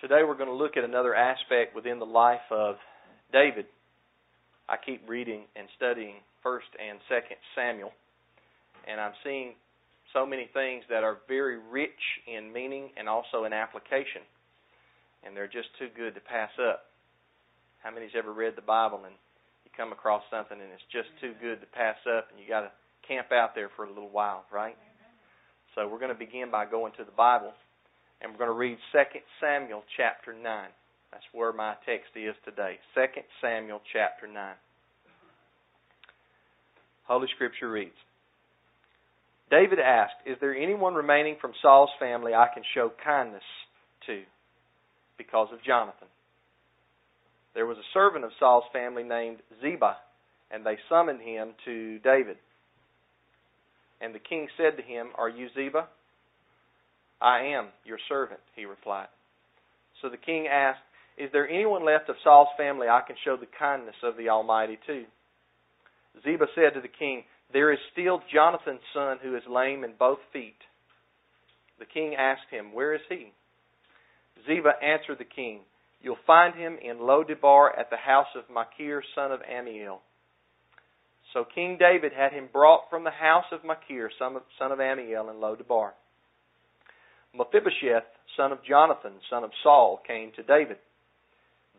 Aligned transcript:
Today 0.00 0.26
we're 0.26 0.36
going 0.36 0.50
to 0.50 0.54
look 0.54 0.76
at 0.76 0.82
another 0.82 1.14
aspect 1.14 1.74
within 1.74 2.00
the 2.00 2.04
life 2.04 2.44
of 2.50 2.76
David. 3.32 3.66
I 4.68 4.74
keep 4.76 5.08
reading 5.08 5.42
and 5.54 5.68
studying 5.76 6.16
1st 6.44 6.74
and 6.82 6.98
2nd 7.10 7.38
Samuel, 7.54 7.92
and 8.88 9.00
I'm 9.00 9.12
seeing 9.22 9.54
so 10.12 10.26
many 10.26 10.50
things 10.52 10.82
that 10.90 11.04
are 11.04 11.18
very 11.28 11.58
rich 11.58 12.02
in 12.26 12.52
meaning 12.52 12.90
and 12.98 13.08
also 13.08 13.44
in 13.44 13.52
application, 13.52 14.26
and 15.24 15.34
they're 15.34 15.46
just 15.46 15.68
too 15.78 15.88
good 15.96 16.14
to 16.16 16.20
pass 16.20 16.50
up. 16.58 16.90
How 17.78 17.94
many's 17.94 18.18
ever 18.18 18.32
read 18.32 18.54
the 18.56 18.66
Bible 18.66 19.02
and 19.06 19.14
you 19.64 19.70
come 19.76 19.92
across 19.92 20.24
something 20.28 20.58
and 20.58 20.70
it's 20.74 20.90
just 20.90 21.08
too 21.20 21.34
good 21.40 21.60
to 21.60 21.66
pass 21.70 21.96
up, 22.10 22.28
and 22.32 22.42
you 22.42 22.48
got 22.48 22.62
to 22.62 22.72
camp 23.06 23.30
out 23.30 23.54
there 23.54 23.70
for 23.76 23.84
a 23.84 23.88
little 23.88 24.10
while, 24.10 24.44
right? 24.52 24.76
So 25.76 25.86
we're 25.86 26.02
going 26.02 26.12
to 26.12 26.18
begin 26.18 26.50
by 26.50 26.66
going 26.66 26.92
to 26.98 27.04
the 27.04 27.14
Bible 27.14 27.52
and 28.24 28.32
we're 28.32 28.38
going 28.38 28.48
to 28.48 28.58
read 28.58 28.78
2 28.92 28.98
Samuel 29.38 29.82
chapter 29.98 30.32
9. 30.32 30.42
That's 31.12 31.24
where 31.32 31.52
my 31.52 31.74
text 31.84 32.16
is 32.16 32.34
today. 32.44 32.78
2 32.94 33.20
Samuel 33.42 33.82
chapter 33.92 34.26
9. 34.26 34.54
Holy 37.04 37.28
Scripture 37.34 37.70
reads 37.70 37.92
David 39.50 39.78
asked, 39.78 40.16
Is 40.24 40.38
there 40.40 40.56
anyone 40.56 40.94
remaining 40.94 41.36
from 41.38 41.52
Saul's 41.60 41.90
family 42.00 42.32
I 42.32 42.48
can 42.52 42.62
show 42.74 42.90
kindness 43.04 43.44
to 44.06 44.22
because 45.18 45.48
of 45.52 45.62
Jonathan? 45.62 46.08
There 47.54 47.66
was 47.66 47.76
a 47.76 47.92
servant 47.92 48.24
of 48.24 48.30
Saul's 48.40 48.64
family 48.72 49.02
named 49.02 49.36
Ziba, 49.60 49.98
and 50.50 50.64
they 50.64 50.78
summoned 50.88 51.20
him 51.20 51.50
to 51.66 51.98
David. 51.98 52.38
And 54.00 54.14
the 54.14 54.18
king 54.18 54.48
said 54.56 54.78
to 54.78 54.82
him, 54.82 55.08
Are 55.16 55.28
you 55.28 55.48
Ziba? 55.54 55.88
I 57.24 57.56
am 57.56 57.68
your 57.86 57.98
servant, 58.06 58.40
he 58.54 58.66
replied. 58.66 59.08
So 60.02 60.10
the 60.10 60.18
king 60.18 60.46
asked, 60.46 60.84
Is 61.16 61.30
there 61.32 61.48
anyone 61.48 61.84
left 61.84 62.10
of 62.10 62.16
Saul's 62.22 62.48
family 62.58 62.86
I 62.86 63.00
can 63.06 63.16
show 63.24 63.38
the 63.38 63.48
kindness 63.58 63.96
of 64.02 64.18
the 64.18 64.28
Almighty 64.28 64.78
to? 64.86 65.04
Ziba 66.22 66.44
said 66.54 66.74
to 66.74 66.82
the 66.82 66.88
king, 66.88 67.24
There 67.50 67.72
is 67.72 67.78
still 67.92 68.20
Jonathan's 68.32 68.84
son 68.92 69.16
who 69.22 69.34
is 69.34 69.42
lame 69.48 69.84
in 69.84 69.94
both 69.98 70.18
feet. 70.34 70.58
The 71.78 71.86
king 71.86 72.14
asked 72.14 72.50
him, 72.50 72.74
Where 72.74 72.94
is 72.94 73.00
he? 73.08 73.32
Ziba 74.46 74.72
answered 74.82 75.18
the 75.18 75.24
king, 75.24 75.60
You'll 76.02 76.18
find 76.26 76.54
him 76.54 76.76
in 76.84 77.00
Lo-debar 77.00 77.78
at 77.78 77.88
the 77.88 77.96
house 77.96 78.28
of 78.36 78.54
Machir, 78.54 79.02
son 79.14 79.32
of 79.32 79.40
Ammiel. 79.40 80.00
So 81.32 81.46
King 81.54 81.78
David 81.80 82.12
had 82.12 82.32
him 82.32 82.50
brought 82.52 82.90
from 82.90 83.04
the 83.04 83.10
house 83.10 83.46
of 83.50 83.64
Machir, 83.64 84.10
son 84.18 84.36
of, 84.36 84.78
Ammiel, 84.78 85.30
in 85.30 85.40
Lo-debar. 85.40 85.94
Mephibosheth, 87.36 88.04
son 88.36 88.52
of 88.52 88.64
Jonathan, 88.64 89.12
son 89.28 89.44
of 89.44 89.50
Saul, 89.62 90.00
came 90.06 90.32
to 90.36 90.42
David, 90.42 90.76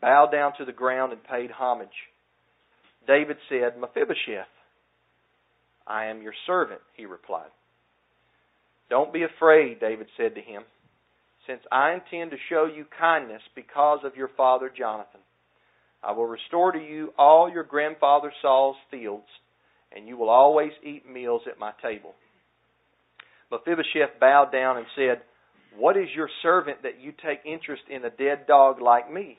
bowed 0.01 0.31
down 0.31 0.53
to 0.57 0.65
the 0.65 0.71
ground, 0.73 1.13
and 1.13 1.23
paid 1.23 1.51
homage. 1.51 1.87
David 3.07 3.37
said, 3.49 3.79
Mephibosheth, 3.79 4.47
I 5.87 6.05
am 6.05 6.21
your 6.21 6.33
servant, 6.45 6.81
he 6.95 7.05
replied. 7.05 7.51
Don't 8.89 9.13
be 9.13 9.23
afraid, 9.23 9.79
David 9.79 10.07
said 10.17 10.35
to 10.35 10.41
him, 10.41 10.63
since 11.47 11.61
I 11.71 11.93
intend 11.93 12.31
to 12.31 12.37
show 12.49 12.65
you 12.65 12.85
kindness 12.97 13.41
because 13.55 13.99
of 14.03 14.15
your 14.15 14.29
father 14.35 14.71
Jonathan. 14.75 15.21
I 16.03 16.11
will 16.11 16.25
restore 16.25 16.71
to 16.71 16.79
you 16.79 17.13
all 17.17 17.49
your 17.51 17.63
grandfather 17.63 18.31
Saul's 18.41 18.75
fields, 18.91 19.27
and 19.95 20.07
you 20.07 20.17
will 20.17 20.29
always 20.29 20.71
eat 20.83 21.09
meals 21.09 21.43
at 21.49 21.59
my 21.59 21.71
table. 21.81 22.13
Mephibosheth 23.51 24.19
bowed 24.19 24.51
down 24.51 24.77
and 24.77 24.85
said, 24.95 25.21
what 25.77 25.97
is 25.97 26.07
your 26.15 26.29
servant 26.41 26.83
that 26.83 26.99
you 26.99 27.11
take 27.11 27.39
interest 27.45 27.83
in 27.89 28.05
a 28.05 28.09
dead 28.09 28.47
dog 28.47 28.81
like 28.81 29.11
me? 29.11 29.37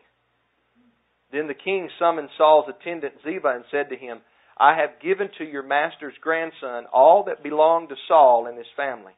Then 1.33 1.49
the 1.49 1.55
king 1.55 1.89
summoned 1.99 2.29
Saul's 2.39 2.69
attendant 2.69 3.15
Ziba 3.25 3.49
and 3.49 3.65
said 3.71 3.91
to 3.91 3.97
him, 3.97 4.21
I 4.59 4.77
have 4.77 5.03
given 5.03 5.29
to 5.39 5.45
your 5.45 5.63
master's 5.63 6.15
grandson 6.21 6.87
all 6.93 7.25
that 7.25 7.43
belonged 7.43 7.91
to 7.91 7.97
Saul 8.09 8.47
and 8.47 8.57
his 8.57 8.67
family. 8.77 9.13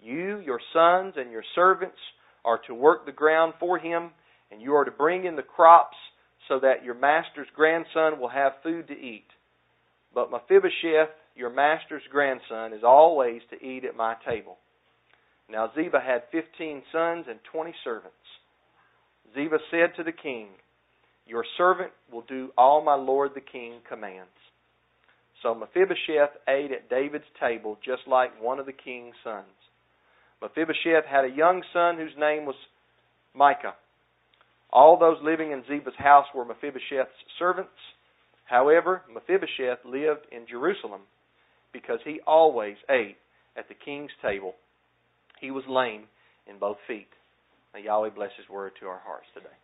You, 0.00 0.38
your 0.40 0.60
sons, 0.72 1.14
and 1.16 1.30
your 1.30 1.44
servants 1.54 1.98
are 2.44 2.60
to 2.66 2.74
work 2.74 3.06
the 3.06 3.12
ground 3.12 3.54
for 3.60 3.78
him, 3.78 4.10
and 4.50 4.60
you 4.60 4.74
are 4.74 4.84
to 4.84 4.90
bring 4.90 5.26
in 5.26 5.36
the 5.36 5.42
crops 5.42 5.96
so 6.48 6.58
that 6.60 6.84
your 6.84 6.94
master's 6.94 7.46
grandson 7.54 8.18
will 8.18 8.28
have 8.28 8.52
food 8.62 8.88
to 8.88 8.94
eat. 8.98 9.26
But 10.14 10.30
Mephibosheth, 10.30 11.10
your 11.36 11.50
master's 11.50 12.02
grandson, 12.10 12.72
is 12.72 12.82
always 12.82 13.42
to 13.50 13.64
eat 13.64 13.84
at 13.84 13.96
my 13.96 14.16
table. 14.26 14.58
Now 15.48 15.70
Ziba 15.74 16.00
had 16.00 16.22
fifteen 16.30 16.82
sons 16.92 17.26
and 17.28 17.38
twenty 17.50 17.74
servants. 17.84 18.16
Ziba 19.34 19.58
said 19.70 19.96
to 19.96 20.04
the 20.04 20.12
king, 20.12 20.48
Your 21.26 21.44
servant 21.56 21.92
will 22.10 22.24
do 22.28 22.50
all 22.56 22.82
my 22.82 22.94
lord 22.94 23.32
the 23.34 23.40
king 23.40 23.80
commands. 23.88 24.30
So 25.42 25.54
Mephibosheth 25.54 26.30
ate 26.48 26.70
at 26.70 26.88
David's 26.88 27.24
table 27.40 27.78
just 27.84 28.02
like 28.06 28.40
one 28.40 28.58
of 28.58 28.66
the 28.66 28.72
king's 28.72 29.14
sons. 29.24 29.46
Mephibosheth 30.40 31.04
had 31.08 31.24
a 31.24 31.36
young 31.36 31.62
son 31.72 31.96
whose 31.96 32.16
name 32.18 32.46
was 32.46 32.56
Micah. 33.34 33.74
All 34.70 34.98
those 34.98 35.18
living 35.22 35.52
in 35.52 35.64
Ziba's 35.68 35.94
house 35.98 36.26
were 36.34 36.44
Mephibosheth's 36.44 37.10
servants. 37.38 37.70
However, 38.44 39.02
Mephibosheth 39.12 39.84
lived 39.84 40.26
in 40.30 40.46
Jerusalem 40.48 41.02
because 41.72 42.00
he 42.04 42.20
always 42.26 42.76
ate 42.90 43.16
at 43.56 43.68
the 43.68 43.74
king's 43.74 44.10
table 44.22 44.54
he 45.42 45.50
was 45.50 45.64
lame 45.68 46.04
in 46.46 46.58
both 46.58 46.78
feet. 46.86 47.08
Yahweh 47.76 48.10
bless 48.14 48.30
His 48.38 48.48
word 48.48 48.72
to 48.80 48.86
our 48.86 49.02
hearts 49.04 49.26
today. 49.34 49.56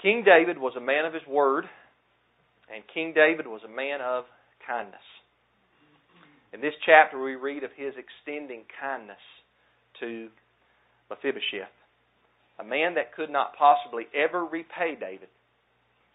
King 0.00 0.24
David 0.24 0.58
was 0.58 0.72
a 0.76 0.80
man 0.80 1.04
of 1.04 1.12
his 1.12 1.22
word, 1.28 1.66
and 2.74 2.82
King 2.92 3.12
David 3.14 3.46
was 3.46 3.60
a 3.64 3.68
man 3.68 4.00
of 4.00 4.24
kindness. 4.66 5.00
In 6.52 6.60
this 6.60 6.72
chapter, 6.84 7.22
we 7.22 7.34
read 7.34 7.62
of 7.62 7.70
his 7.76 7.94
extending 7.94 8.62
kindness 8.80 9.20
to 10.00 10.28
Mephibosheth, 11.10 11.70
a 12.58 12.64
man 12.64 12.94
that 12.94 13.14
could 13.14 13.30
not 13.30 13.56
possibly 13.56 14.04
ever 14.14 14.44
repay 14.44 14.96
David. 14.98 15.28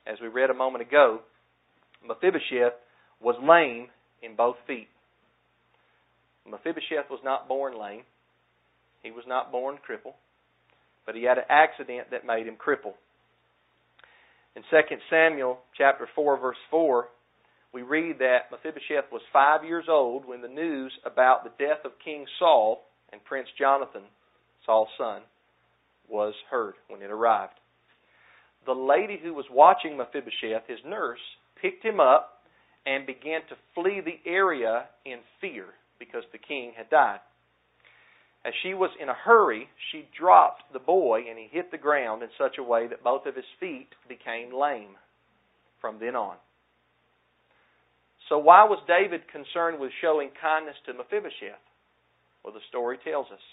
As 0.06 0.18
we 0.22 0.28
read 0.28 0.50
a 0.50 0.54
moment 0.54 0.82
ago, 0.82 1.20
Mephibosheth 2.06 2.74
was 3.22 3.36
lame 3.42 3.88
in 4.22 4.36
both 4.36 4.56
feet. 4.66 4.88
Mephibosheth 6.50 7.10
was 7.10 7.20
not 7.24 7.48
born 7.48 7.78
lame. 7.78 8.04
He 9.04 9.12
was 9.12 9.26
not 9.28 9.52
born 9.52 9.78
crippled. 9.84 10.16
But 11.06 11.16
he 11.16 11.24
had 11.24 11.38
an 11.38 11.46
accident 11.50 12.12
that 12.12 12.26
made 12.26 12.48
him 12.48 12.56
crippled. 12.56 12.96
In 14.56 14.64
2 14.70 14.78
Samuel 15.10 15.60
chapter 15.78 16.08
4 16.16 16.38
verse 16.38 16.58
4, 16.72 17.08
we 17.74 17.82
read 17.84 18.20
that 18.20 18.50
Mephibosheth 18.52 19.12
was 19.12 19.22
5 19.32 19.64
years 19.64 19.86
old 19.88 20.26
when 20.26 20.42
the 20.42 20.48
news 20.48 20.92
about 21.06 21.44
the 21.44 21.64
death 21.64 21.86
of 21.86 21.92
King 22.04 22.26
Saul 22.40 22.84
and 23.12 23.24
Prince 23.24 23.50
Jonathan, 23.58 24.04
Saul's 24.66 24.90
son, 24.98 25.22
was 26.10 26.34
heard 26.50 26.74
when 26.88 27.02
it 27.02 27.12
arrived. 27.12 27.54
The 28.66 28.74
lady 28.74 29.20
who 29.22 29.34
was 29.34 29.46
watching 29.52 29.96
Mephibosheth, 29.96 30.64
his 30.68 30.80
nurse, 30.86 31.20
picked 31.62 31.86
him 31.86 32.00
up 32.00 32.42
and 32.86 33.06
began 33.06 33.42
to 33.50 33.56
flee 33.76 34.02
the 34.02 34.20
area 34.30 34.86
in 35.06 35.20
fear 35.40 35.66
because 36.00 36.24
the 36.32 36.38
king 36.38 36.74
had 36.76 36.90
died. 36.90 37.20
As 38.46 38.54
she 38.64 38.74
was 38.74 38.92
in 39.00 39.10
a 39.10 39.14
hurry, 39.14 39.68
she 39.92 40.08
dropped 40.18 40.72
the 40.72 40.80
boy 40.80 41.26
and 41.30 41.38
he 41.38 41.50
hit 41.52 41.72
the 41.72 41.78
ground 41.78 42.24
in 42.24 42.30
such 42.38 42.58
a 42.58 42.64
way 42.64 42.88
that 42.88 43.04
both 43.04 43.26
of 43.26 43.36
his 43.36 43.50
feet 43.60 43.90
became 44.08 44.54
lame 44.54 44.96
from 45.82 46.00
then 46.00 46.16
on. 46.16 46.38
So, 48.30 48.38
why 48.38 48.66
was 48.66 48.80
David 48.88 49.22
concerned 49.32 49.80
with 49.80 49.92
showing 50.02 50.30
kindness 50.42 50.76
to 50.86 50.94
Mephibosheth? 50.94 51.64
Well, 52.44 52.54
the 52.54 52.64
story 52.70 52.98
tells 53.04 53.28
us. 53.32 53.44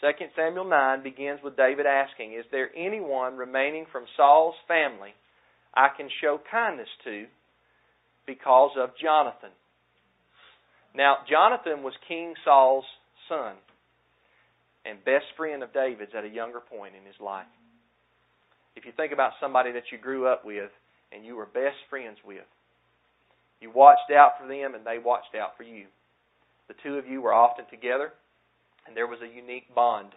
2 0.00 0.08
Samuel 0.34 0.64
9 0.64 1.02
begins 1.02 1.40
with 1.44 1.56
David 1.56 1.84
asking, 1.84 2.32
Is 2.32 2.46
there 2.50 2.70
anyone 2.74 3.36
remaining 3.36 3.84
from 3.92 4.04
Saul's 4.16 4.54
family 4.66 5.12
I 5.74 5.88
can 5.94 6.08
show 6.22 6.40
kindness 6.50 6.88
to 7.04 7.26
because 8.26 8.72
of 8.78 8.96
Jonathan? 9.00 9.52
Now, 10.94 11.18
Jonathan 11.28 11.82
was 11.82 11.94
King 12.08 12.34
Saul's 12.44 12.84
son 13.28 13.54
and 14.84 15.04
best 15.04 15.26
friend 15.36 15.62
of 15.62 15.72
David's 15.72 16.12
at 16.16 16.24
a 16.24 16.28
younger 16.28 16.60
point 16.60 16.94
in 16.98 17.06
his 17.06 17.18
life. 17.20 17.46
If 18.76 18.84
you 18.84 18.92
think 18.96 19.12
about 19.12 19.32
somebody 19.40 19.72
that 19.72 19.92
you 19.92 19.98
grew 19.98 20.26
up 20.26 20.44
with 20.44 20.70
and 21.12 21.24
you 21.24 21.36
were 21.36 21.46
best 21.46 21.76
friends 21.88 22.18
with, 22.24 22.46
you 23.60 23.70
watched 23.70 24.10
out 24.10 24.32
for 24.40 24.48
them 24.48 24.74
and 24.74 24.84
they 24.84 24.98
watched 24.98 25.34
out 25.34 25.56
for 25.56 25.64
you. 25.64 25.86
The 26.68 26.74
two 26.82 26.96
of 26.96 27.06
you 27.06 27.20
were 27.20 27.34
often 27.34 27.66
together, 27.68 28.12
and 28.86 28.96
there 28.96 29.06
was 29.06 29.18
a 29.22 29.36
unique 29.36 29.74
bond 29.74 30.12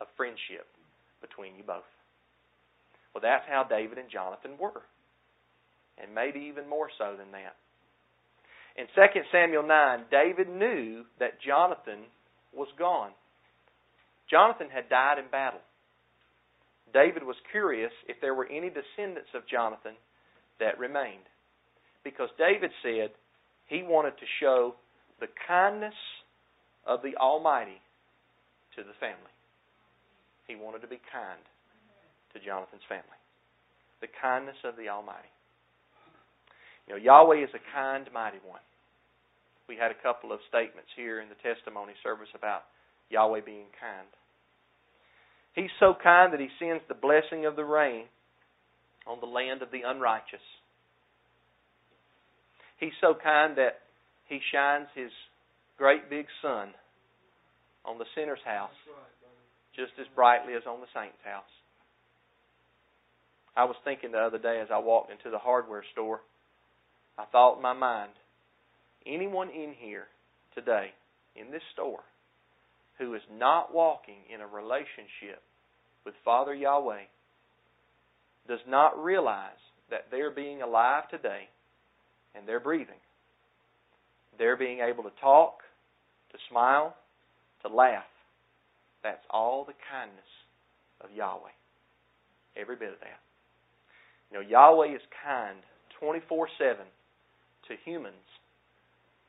of 0.00 0.06
friendship 0.16 0.66
between 1.20 1.56
you 1.56 1.64
both. 1.66 1.82
Well, 3.12 3.22
that's 3.22 3.44
how 3.48 3.64
David 3.64 3.98
and 3.98 4.08
Jonathan 4.08 4.52
were. 4.58 4.82
And 5.98 6.14
maybe 6.14 6.46
even 6.48 6.68
more 6.68 6.88
so 6.96 7.16
than 7.18 7.32
that. 7.32 7.56
In 8.76 8.86
2 8.94 9.20
Samuel 9.32 9.66
9, 9.66 10.04
David 10.10 10.48
knew 10.48 11.04
that 11.18 11.40
Jonathan 11.40 12.04
was 12.52 12.68
gone. 12.78 13.10
Jonathan 14.30 14.68
had 14.72 14.88
died 14.88 15.18
in 15.18 15.30
battle. 15.30 15.60
David 16.92 17.24
was 17.24 17.36
curious 17.50 17.92
if 18.08 18.20
there 18.20 18.34
were 18.34 18.46
any 18.46 18.70
descendants 18.70 19.30
of 19.34 19.48
Jonathan 19.48 19.94
that 20.60 20.78
remained. 20.78 21.24
Because 22.04 22.28
David 22.38 22.70
said 22.82 23.10
he 23.66 23.82
wanted 23.82 24.16
to 24.18 24.26
show 24.40 24.74
the 25.20 25.28
kindness 25.48 25.96
of 26.86 27.02
the 27.02 27.16
Almighty 27.16 27.80
to 28.76 28.82
the 28.82 28.94
family. 29.00 29.32
He 30.46 30.54
wanted 30.54 30.82
to 30.82 30.86
be 30.88 31.00
kind 31.10 31.40
to 32.32 32.38
Jonathan's 32.44 32.86
family. 32.88 33.18
The 34.00 34.12
kindness 34.20 34.56
of 34.64 34.76
the 34.76 34.88
Almighty. 34.88 35.32
Know, 36.88 36.96
Yahweh 36.96 37.42
is 37.42 37.50
a 37.54 37.62
kind, 37.74 38.06
mighty 38.14 38.38
one. 38.46 38.60
We 39.68 39.76
had 39.76 39.90
a 39.90 40.02
couple 40.02 40.32
of 40.32 40.38
statements 40.48 40.90
here 40.96 41.20
in 41.20 41.28
the 41.28 41.34
testimony 41.42 41.92
service 42.02 42.28
about 42.34 42.62
Yahweh 43.10 43.40
being 43.44 43.66
kind. 43.80 44.06
He's 45.54 45.74
so 45.80 45.94
kind 46.00 46.32
that 46.32 46.40
he 46.40 46.48
sends 46.58 46.82
the 46.86 46.94
blessing 46.94 47.46
of 47.46 47.56
the 47.56 47.64
rain 47.64 48.04
on 49.06 49.18
the 49.20 49.26
land 49.26 49.62
of 49.62 49.70
the 49.70 49.82
unrighteous. 49.86 50.44
He's 52.78 52.94
so 53.00 53.14
kind 53.14 53.56
that 53.56 53.80
he 54.28 54.38
shines 54.52 54.86
his 54.94 55.10
great 55.78 56.10
big 56.10 56.26
sun 56.42 56.68
on 57.84 57.98
the 57.98 58.04
sinner's 58.14 58.42
house 58.44 58.74
just 59.74 59.92
as 60.00 60.06
brightly 60.14 60.54
as 60.54 60.62
on 60.66 60.80
the 60.80 60.90
saint's 60.94 61.20
house. 61.24 61.52
I 63.56 63.64
was 63.64 63.76
thinking 63.84 64.12
the 64.12 64.18
other 64.18 64.38
day 64.38 64.60
as 64.60 64.68
I 64.72 64.78
walked 64.78 65.10
into 65.10 65.30
the 65.30 65.38
hardware 65.38 65.84
store, 65.92 66.20
I 67.18 67.24
thought 67.24 67.56
in 67.56 67.62
my 67.62 67.72
mind, 67.72 68.12
anyone 69.06 69.48
in 69.48 69.74
here 69.78 70.06
today, 70.54 70.90
in 71.34 71.50
this 71.50 71.62
store, 71.72 72.00
who 72.98 73.14
is 73.14 73.22
not 73.32 73.74
walking 73.74 74.20
in 74.32 74.40
a 74.40 74.46
relationship 74.46 75.42
with 76.04 76.14
Father 76.24 76.54
Yahweh 76.54 77.04
does 78.48 78.60
not 78.68 79.02
realize 79.02 79.50
that 79.90 80.06
they're 80.10 80.30
being 80.30 80.62
alive 80.62 81.08
today 81.10 81.48
and 82.34 82.46
they're 82.46 82.60
breathing. 82.60 83.00
They're 84.38 84.56
being 84.56 84.80
able 84.80 85.02
to 85.04 85.12
talk, 85.20 85.58
to 86.32 86.38
smile, 86.50 86.94
to 87.62 87.74
laugh. 87.74 88.04
That's 89.02 89.24
all 89.30 89.64
the 89.64 89.74
kindness 89.90 90.24
of 91.00 91.10
Yahweh. 91.14 91.54
Every 92.56 92.76
bit 92.76 92.92
of 92.92 93.00
that. 93.00 93.20
You 94.30 94.38
know, 94.38 94.48
Yahweh 94.48 94.94
is 94.94 95.02
kind 95.24 95.58
24 96.00 96.48
7 96.58 96.76
to 97.68 97.74
humans 97.84 98.26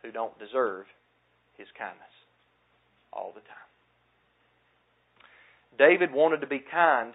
who 0.02 0.12
don't 0.12 0.38
deserve 0.40 0.86
His 1.58 1.68
kindness 1.78 2.14
all 3.12 3.32
the 3.34 3.42
time. 3.42 3.68
David 5.78 6.12
wanted 6.12 6.42
to 6.42 6.48
be 6.48 6.60
kind 6.60 7.14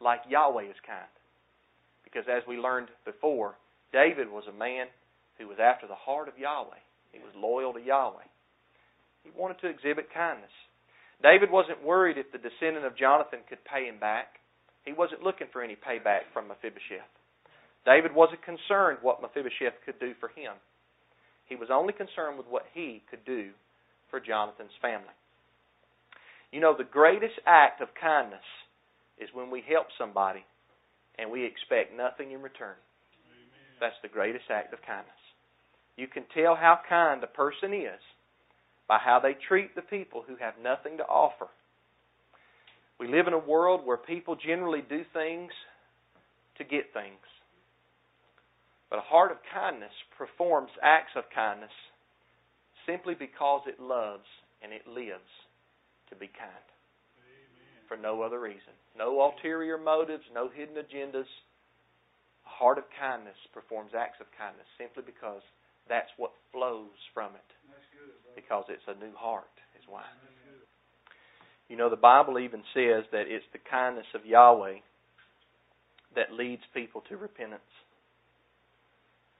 like 0.00 0.20
Yahweh 0.28 0.64
is 0.64 0.80
kind. 0.86 1.08
Because 2.04 2.24
as 2.30 2.42
we 2.48 2.56
learned 2.56 2.88
before, 3.04 3.54
David 3.92 4.30
was 4.30 4.44
a 4.48 4.58
man 4.58 4.86
who 5.38 5.48
was 5.48 5.58
after 5.60 5.86
the 5.86 5.94
heart 5.94 6.28
of 6.28 6.38
Yahweh. 6.38 6.80
He 7.12 7.18
was 7.18 7.32
loyal 7.36 7.72
to 7.72 7.80
Yahweh. 7.80 8.26
He 9.24 9.30
wanted 9.36 9.60
to 9.60 9.68
exhibit 9.68 10.12
kindness. 10.12 10.50
David 11.22 11.50
wasn't 11.50 11.84
worried 11.84 12.18
if 12.18 12.30
the 12.30 12.38
descendant 12.38 12.84
of 12.84 12.96
Jonathan 12.96 13.40
could 13.48 13.64
pay 13.64 13.86
him 13.86 13.98
back. 13.98 14.38
He 14.84 14.92
wasn't 14.92 15.22
looking 15.22 15.48
for 15.52 15.62
any 15.62 15.74
payback 15.74 16.30
from 16.32 16.48
Mephibosheth. 16.48 17.10
David 17.86 18.14
wasn't 18.14 18.42
concerned 18.42 18.98
what 19.00 19.22
Mephibosheth 19.22 19.78
could 19.86 19.98
do 20.00 20.12
for 20.18 20.28
him. 20.28 20.52
He 21.46 21.54
was 21.54 21.68
only 21.70 21.92
concerned 21.92 22.36
with 22.36 22.48
what 22.50 22.66
he 22.74 23.02
could 23.08 23.24
do 23.24 23.50
for 24.10 24.18
Jonathan's 24.18 24.74
family. 24.82 25.14
You 26.50 26.60
know, 26.60 26.74
the 26.76 26.84
greatest 26.84 27.38
act 27.46 27.80
of 27.80 27.88
kindness 28.00 28.44
is 29.18 29.28
when 29.32 29.50
we 29.50 29.62
help 29.66 29.86
somebody 29.96 30.44
and 31.18 31.30
we 31.30 31.44
expect 31.44 31.96
nothing 31.96 32.32
in 32.32 32.42
return. 32.42 32.74
Amen. 32.74 33.78
That's 33.80 33.96
the 34.02 34.08
greatest 34.08 34.50
act 34.50 34.72
of 34.74 34.80
kindness. 34.82 35.14
You 35.96 36.08
can 36.08 36.24
tell 36.34 36.56
how 36.56 36.80
kind 36.88 37.22
a 37.22 37.28
person 37.28 37.72
is 37.72 38.02
by 38.88 38.98
how 38.98 39.20
they 39.20 39.36
treat 39.48 39.74
the 39.74 39.82
people 39.82 40.24
who 40.26 40.36
have 40.36 40.54
nothing 40.62 40.98
to 40.98 41.04
offer. 41.04 41.46
We 42.98 43.08
live 43.08 43.26
in 43.26 43.32
a 43.32 43.38
world 43.38 43.82
where 43.84 43.96
people 43.96 44.36
generally 44.36 44.82
do 44.88 45.02
things 45.12 45.52
to 46.58 46.64
get 46.64 46.92
things. 46.92 47.20
But 48.90 48.98
a 48.98 49.02
heart 49.02 49.32
of 49.32 49.38
kindness 49.52 49.92
performs 50.16 50.70
acts 50.82 51.12
of 51.16 51.24
kindness 51.34 51.74
simply 52.86 53.14
because 53.14 53.62
it 53.66 53.80
loves 53.80 54.26
and 54.62 54.72
it 54.72 54.86
lives 54.86 55.26
to 56.10 56.14
be 56.14 56.30
kind. 56.30 56.66
Amen. 57.18 57.82
For 57.88 57.96
no 57.96 58.22
other 58.22 58.40
reason. 58.40 58.74
No 58.96 59.20
ulterior 59.20 59.76
motives, 59.76 60.22
no 60.32 60.48
hidden 60.48 60.76
agendas. 60.76 61.26
A 62.46 62.52
heart 62.62 62.78
of 62.78 62.84
kindness 62.98 63.36
performs 63.52 63.90
acts 63.90 64.20
of 64.20 64.26
kindness 64.38 64.66
simply 64.78 65.02
because 65.04 65.42
that's 65.88 66.10
what 66.16 66.30
flows 66.52 66.94
from 67.12 67.34
it. 67.34 67.50
Good, 67.90 68.38
because 68.38 68.64
it's 68.68 68.86
a 68.86 68.94
new 69.02 69.14
heart, 69.18 69.50
is 69.78 69.84
why. 69.88 70.06
You 71.68 71.76
know, 71.76 71.90
the 71.90 71.96
Bible 71.96 72.38
even 72.38 72.62
says 72.72 73.02
that 73.10 73.26
it's 73.26 73.44
the 73.52 73.58
kindness 73.68 74.06
of 74.14 74.24
Yahweh 74.24 74.78
that 76.14 76.32
leads 76.32 76.62
people 76.72 77.02
to 77.08 77.16
repentance. 77.16 77.62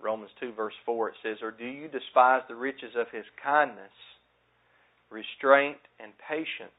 Romans 0.06 0.30
2, 0.38 0.52
verse 0.52 0.74
4, 0.86 1.08
it 1.08 1.14
says, 1.22 1.36
Or 1.42 1.50
do 1.50 1.66
you 1.66 1.88
despise 1.88 2.42
the 2.48 2.54
riches 2.54 2.92
of 2.96 3.06
his 3.10 3.24
kindness? 3.42 3.90
restraint, 5.10 5.78
and 6.00 6.12
patience, 6.28 6.70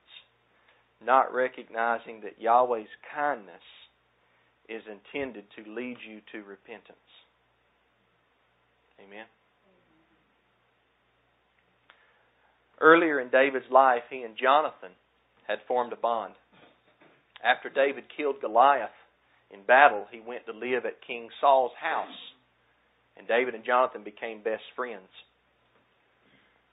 not 1.04 1.34
recognizing 1.34 2.22
that 2.22 2.42
Yahweh's 2.42 2.88
kindness 3.14 3.64
is 4.68 4.82
intended 4.86 5.46
to 5.56 5.72
lead 5.72 5.98
you 6.08 6.20
to 6.32 6.48
repentance. 6.48 6.98
Amen. 9.00 9.26
Earlier 12.80 13.20
in 13.20 13.30
David's 13.30 13.72
life, 13.72 14.04
he 14.10 14.22
and 14.22 14.36
Jonathan 14.38 14.92
had 15.48 15.60
formed 15.68 15.94
a 15.94 15.96
bond. 15.96 16.34
After 17.44 17.70
David 17.70 18.04
killed 18.16 18.42
Goliath 18.42 18.90
in 19.52 19.64
battle, 19.64 20.06
he 20.12 20.20
went 20.20 20.46
to 20.46 20.52
live 20.52 20.86
at 20.86 21.06
King 21.06 21.30
Saul's 21.40 21.72
house, 21.80 22.18
and 23.18 23.28
David 23.28 23.56
and 23.56 23.66
Jonathan 23.66 24.04
became 24.04 24.44
best 24.44 24.64
friends. 24.76 25.10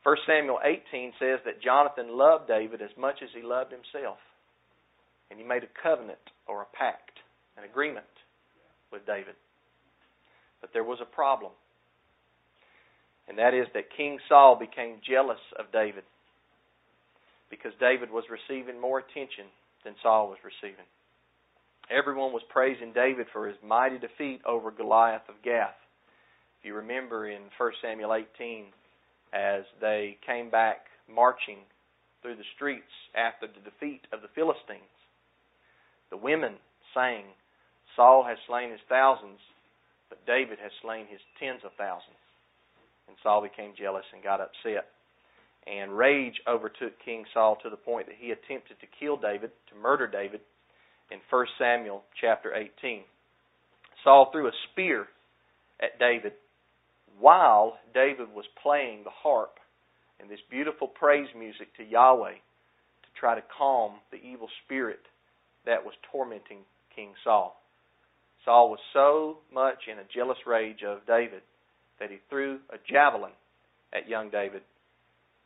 1 0.05 0.17
Samuel 0.26 0.61
18 0.62 1.12
says 1.19 1.41
that 1.46 1.62
Jonathan 1.62 2.17
loved 2.17 2.46
David 2.46 2.82
as 2.82 2.93
much 2.99 3.17
as 3.23 3.31
he 3.35 3.43
loved 3.43 3.73
himself. 3.73 4.19
And 5.31 5.41
he 5.41 5.44
made 5.46 5.64
a 5.64 5.82
covenant 5.82 6.20
or 6.46 6.62
a 6.62 6.76
pact, 6.76 7.19
an 7.56 7.64
agreement 7.64 8.05
with 8.92 9.07
David. 9.07 9.35
But 10.61 10.71
there 10.73 10.85
was 10.85 10.99
a 11.00 11.09
problem. 11.09 11.52
And 13.28 13.38
that 13.38 13.54
is 13.54 13.66
that 13.73 13.97
King 13.97 14.18
Saul 14.28 14.57
became 14.61 15.00
jealous 15.00 15.40
of 15.59 15.73
David 15.73 16.04
because 17.49 17.73
David 17.80 18.11
was 18.11 18.25
receiving 18.28 18.80
more 18.80 18.99
attention 18.99 19.49
than 19.85 19.95
Saul 20.02 20.28
was 20.28 20.38
receiving. 20.45 20.85
Everyone 21.90 22.33
was 22.33 22.42
praising 22.49 22.92
David 22.92 23.26
for 23.33 23.47
his 23.49 23.57
mighty 23.64 23.99
defeat 23.99 24.40
over 24.45 24.71
Goliath 24.71 25.28
of 25.28 25.37
Gath. 25.42 25.76
If 26.64 26.68
you 26.68 26.76
remember 26.76 27.28
in 27.28 27.42
1 27.61 27.73
Samuel 27.83 28.14
18, 28.14 28.64
as 29.35 29.64
they 29.83 30.16
came 30.25 30.49
back 30.49 30.88
marching 31.12 31.59
through 32.23 32.37
the 32.37 32.52
streets 32.56 32.88
after 33.12 33.44
the 33.47 33.61
defeat 33.61 34.00
of 34.14 34.23
the 34.23 34.33
Philistines. 34.35 34.97
The 36.09 36.16
women 36.16 36.54
sang, 36.94 37.25
Saul 37.94 38.25
has 38.25 38.38
slain 38.49 38.71
his 38.71 38.80
thousands, 38.88 39.44
but 40.09 40.25
David 40.25 40.56
has 40.56 40.73
slain 40.80 41.04
his 41.04 41.21
tens 41.38 41.61
of 41.68 41.76
thousands. 41.76 42.16
And 43.09 43.16
Saul 43.23 43.42
became 43.42 43.76
jealous 43.76 44.09
and 44.14 44.25
got 44.25 44.40
upset. 44.40 44.88
And 45.68 45.92
rage 45.92 46.40
overtook 46.49 46.97
King 47.04 47.26
Saul 47.35 47.59
to 47.62 47.68
the 47.68 47.76
point 47.76 48.06
that 48.06 48.16
he 48.18 48.33
attempted 48.33 48.80
to 48.80 48.97
kill 48.99 49.18
David, 49.18 49.50
to 49.68 49.76
murder 49.76 50.09
David, 50.09 50.40
in 51.11 51.21
1 51.28 51.47
Samuel 51.59 52.04
chapter 52.18 52.54
18. 52.56 53.04
Saul 54.02 54.33
threw 54.33 54.49
a 54.49 54.61
spear 54.73 55.09
at 55.78 56.00
David 56.00 56.33
while 57.18 57.78
David 57.92 58.28
was 58.35 58.44
playing 58.62 59.04
the 59.04 59.11
harp 59.11 59.59
and 60.21 60.30
this 60.30 60.40
beautiful 60.50 60.88
praise 60.88 61.28
music 61.37 61.75
to 61.76 61.85
Yahweh 61.85 62.35
to 62.35 63.21
try 63.21 63.35
to 63.35 63.42
calm 63.56 63.94
the 64.11 64.18
evil 64.18 64.49
spirit 64.64 65.00
that 65.66 65.85
was 65.85 65.94
tormenting 66.11 66.59
King 66.94 67.12
Saul. 67.23 67.61
Saul 68.44 68.71
was 68.71 68.80
so 68.92 69.38
much 69.52 69.88
in 69.90 69.99
a 69.99 70.09
jealous 70.14 70.38
rage 70.47 70.83
of 70.87 71.06
David 71.06 71.42
that 71.99 72.11
he 72.11 72.18
threw 72.28 72.59
a 72.71 72.76
javelin 72.90 73.33
at 73.92 74.09
young 74.09 74.30
David 74.30 74.62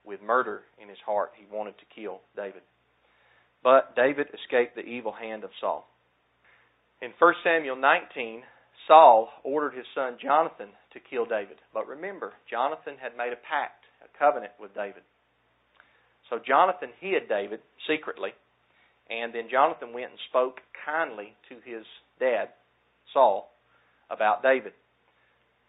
with 0.04 0.22
murder 0.22 0.62
in 0.82 0.88
his 0.88 0.98
heart. 1.04 1.32
He 1.36 1.46
wanted 1.54 1.74
to 1.78 1.84
kill 1.94 2.20
David. 2.34 2.62
But 3.62 3.94
David 3.94 4.28
escaped 4.34 4.74
the 4.74 4.82
evil 4.82 5.12
hand 5.12 5.44
of 5.44 5.50
Saul. 5.60 5.86
In 7.02 7.12
1 7.18 7.34
Samuel 7.44 7.76
19, 7.76 8.42
Saul 8.88 9.28
ordered 9.44 9.74
his 9.74 9.86
son 9.94 10.16
Jonathan 10.20 10.68
to 10.92 10.98
kill 10.98 11.26
David. 11.26 11.58
But 11.72 11.86
remember, 11.86 12.32
Jonathan 12.50 12.96
had 13.00 13.16
made 13.16 13.32
a 13.32 13.36
pact, 13.36 13.84
a 14.02 14.18
covenant 14.18 14.52
with 14.58 14.74
David. 14.74 15.02
So 16.30 16.40
Jonathan 16.44 16.90
hid 16.98 17.28
David 17.28 17.60
secretly, 17.86 18.30
And 19.08 19.32
then 19.32 19.48
Jonathan 19.50 19.92
went 19.92 20.10
and 20.10 20.18
spoke 20.28 20.60
kindly 20.84 21.36
to 21.48 21.56
his 21.64 21.84
dad, 22.18 22.48
Saul, 23.12 23.52
about 24.10 24.42
David. 24.42 24.72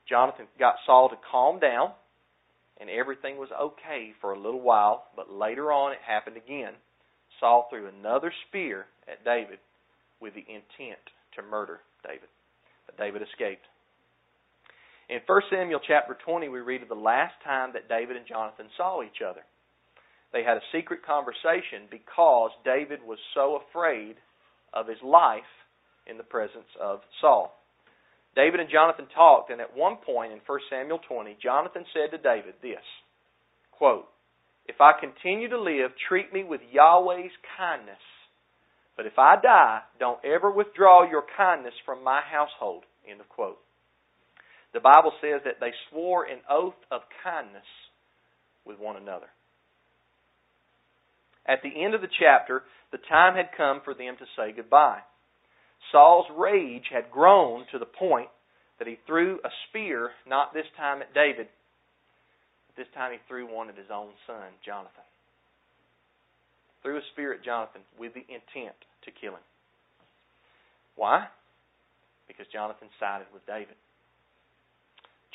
Jonathan 0.08 0.48
got 0.58 0.76
Saul 0.86 1.10
to 1.10 1.16
calm 1.30 1.60
down, 1.60 1.92
and 2.80 2.90
everything 2.90 3.38
was 3.38 3.50
okay 3.52 4.14
for 4.20 4.34
a 4.34 4.40
little 4.40 4.62
while, 4.62 5.06
but 5.16 5.32
later 5.32 5.72
on 5.72 5.92
it 5.92 6.00
happened 6.06 6.38
again. 6.38 6.74
Saul 7.40 7.68
threw 7.70 7.88
another 7.88 8.34
spear 8.48 8.88
at 9.08 9.24
David 9.24 9.60
with 10.20 10.34
the 10.34 10.46
intent 10.48 11.04
to 11.36 11.44
murder 11.44 11.80
David. 12.04 12.30
David 13.00 13.24
escaped. 13.24 13.64
In 15.10 15.22
1 15.26 15.42
Samuel 15.50 15.80
chapter 15.88 16.16
20, 16.24 16.50
we 16.50 16.60
read 16.60 16.84
of 16.84 16.90
the 16.90 16.96
last 16.96 17.34
time 17.44 17.72
that 17.74 17.90
David 17.90 18.18
and 18.18 18.28
Jonathan 18.28 18.68
saw 18.78 19.02
each 19.02 19.26
other. 19.26 19.42
They 20.32 20.44
had 20.44 20.58
a 20.58 20.72
secret 20.72 21.02
conversation 21.02 21.90
because 21.90 22.52
David 22.64 23.00
was 23.02 23.18
so 23.34 23.58
afraid 23.58 24.18
of 24.74 24.88
his 24.88 25.02
life 25.02 25.50
in 26.06 26.18
the 26.18 26.24
presence 26.24 26.70
of 26.80 27.00
Saul. 27.22 27.56
David 28.36 28.60
and 28.60 28.70
Jonathan 28.70 29.08
talked, 29.16 29.50
and 29.50 29.60
at 29.60 29.76
one 29.76 29.98
point 29.98 30.32
in 30.32 30.40
1 30.46 30.60
Samuel 30.70 31.00
20, 31.08 31.38
Jonathan 31.42 31.86
said 31.94 32.12
to 32.12 32.22
David 32.22 32.54
this 32.62 32.86
quote, 33.72 34.06
If 34.68 34.82
I 34.82 34.92
continue 35.00 35.50
to 35.50 35.60
live, 35.60 35.92
treat 36.08 36.32
me 36.32 36.44
with 36.44 36.62
Yahweh's 36.72 37.32
kindness. 37.58 38.04
But 38.96 39.08
if 39.08 39.18
I 39.18 39.38
die, 39.42 39.82
don't 40.00 40.20
ever 40.26 40.52
withdraw 40.52 41.10
your 41.10 41.24
kindness 41.38 41.74
from 41.86 42.04
my 42.04 42.22
household. 42.22 42.84
End 43.10 43.20
of 43.20 43.30
quote. 43.30 43.60
The 44.74 44.80
Bible 44.80 45.12
says 45.22 45.42
that 45.46 45.60
they 45.60 45.72
swore 45.90 46.26
an 46.26 46.40
oath 46.50 46.78
of 46.92 47.02
kindness 47.24 47.66
with 48.66 48.80
one 48.80 48.98
another. 48.98 49.28
At 51.48 51.64
the 51.64 51.84
end 51.84 51.96
of 51.96 52.02
the 52.02 52.14
chapter, 52.20 52.64
the 52.92 53.00
time 53.10 53.36
had 53.36 53.58
come 53.58 53.82
for 53.84 53.94
them 53.94 54.16
to 54.20 54.26
say 54.38 54.54
goodbye. 54.56 55.00
Saul's 55.92 56.28
rage 56.38 56.86
had 56.92 57.10
grown 57.10 57.66
to 57.72 57.80
the 57.80 57.86
point 57.86 58.30
that 58.78 58.88
he 58.88 59.00
threw 59.08 59.40
a 59.44 59.50
spear, 59.68 60.12
not 60.28 60.54
this 60.54 60.68
time 60.78 61.02
at 61.02 61.14
David, 61.14 61.48
but 62.68 62.76
this 62.78 62.94
time 62.94 63.12
he 63.12 63.18
threw 63.28 63.52
one 63.52 63.70
at 63.70 63.78
his 63.78 63.90
own 63.92 64.10
son, 64.28 64.54
Jonathan. 64.64 65.04
Threw 66.84 66.98
a 66.98 67.02
spear 67.14 67.34
at 67.34 67.44
Jonathan 67.44 67.82
with 67.98 68.14
the 68.14 68.22
intent 68.22 68.76
to 69.06 69.12
kill 69.12 69.34
him. 69.34 69.48
Why? 70.96 71.28
Because 72.30 72.46
Jonathan 72.54 72.88
sided 73.02 73.28
with 73.34 73.46
David. 73.46 73.76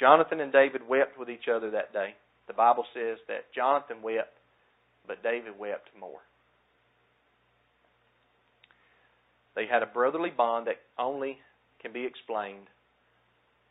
Jonathan 0.00 0.40
and 0.40 0.50
David 0.50 0.80
wept 0.88 1.18
with 1.18 1.28
each 1.28 1.48
other 1.52 1.70
that 1.70 1.92
day. 1.92 2.14
The 2.46 2.54
Bible 2.54 2.86
says 2.94 3.18
that 3.28 3.52
Jonathan 3.54 3.98
wept, 4.02 4.32
but 5.06 5.22
David 5.22 5.58
wept 5.58 5.90
more. 5.98 6.24
They 9.54 9.66
had 9.66 9.82
a 9.82 9.86
brotherly 9.86 10.30
bond 10.30 10.66
that 10.66 10.80
only 10.98 11.38
can 11.80 11.92
be 11.92 12.04
explained 12.06 12.66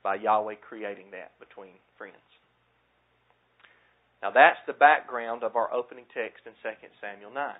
by 0.03 0.15
Yahweh 0.15 0.55
creating 0.67 1.11
that 1.11 1.31
between 1.39 1.73
friends. 1.97 2.15
Now 4.21 4.31
that's 4.31 4.59
the 4.67 4.73
background 4.73 5.43
of 5.43 5.55
our 5.55 5.73
opening 5.73 6.05
text 6.13 6.45
in 6.45 6.53
2 6.63 6.69
Samuel 7.01 7.31
9. 7.33 7.55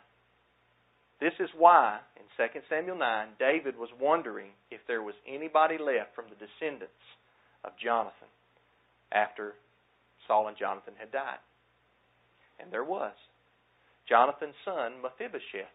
This 1.23 1.39
is 1.39 1.47
why, 1.57 2.03
in 2.19 2.27
2 2.35 2.59
Samuel 2.67 2.99
9, 2.99 3.39
David 3.39 3.79
was 3.79 3.87
wondering 3.95 4.51
if 4.69 4.81
there 4.91 5.01
was 5.01 5.15
anybody 5.23 5.77
left 5.79 6.11
from 6.11 6.25
the 6.27 6.35
descendants 6.35 6.99
of 7.63 7.71
Jonathan 7.79 8.27
after 9.09 9.55
Saul 10.27 10.49
and 10.49 10.57
Jonathan 10.57 10.99
had 10.99 11.13
died. 11.13 11.39
And 12.59 12.73
there 12.73 12.83
was. 12.83 13.15
Jonathan's 14.03 14.59
son, 14.65 14.99
Mephibosheth. 14.99 15.71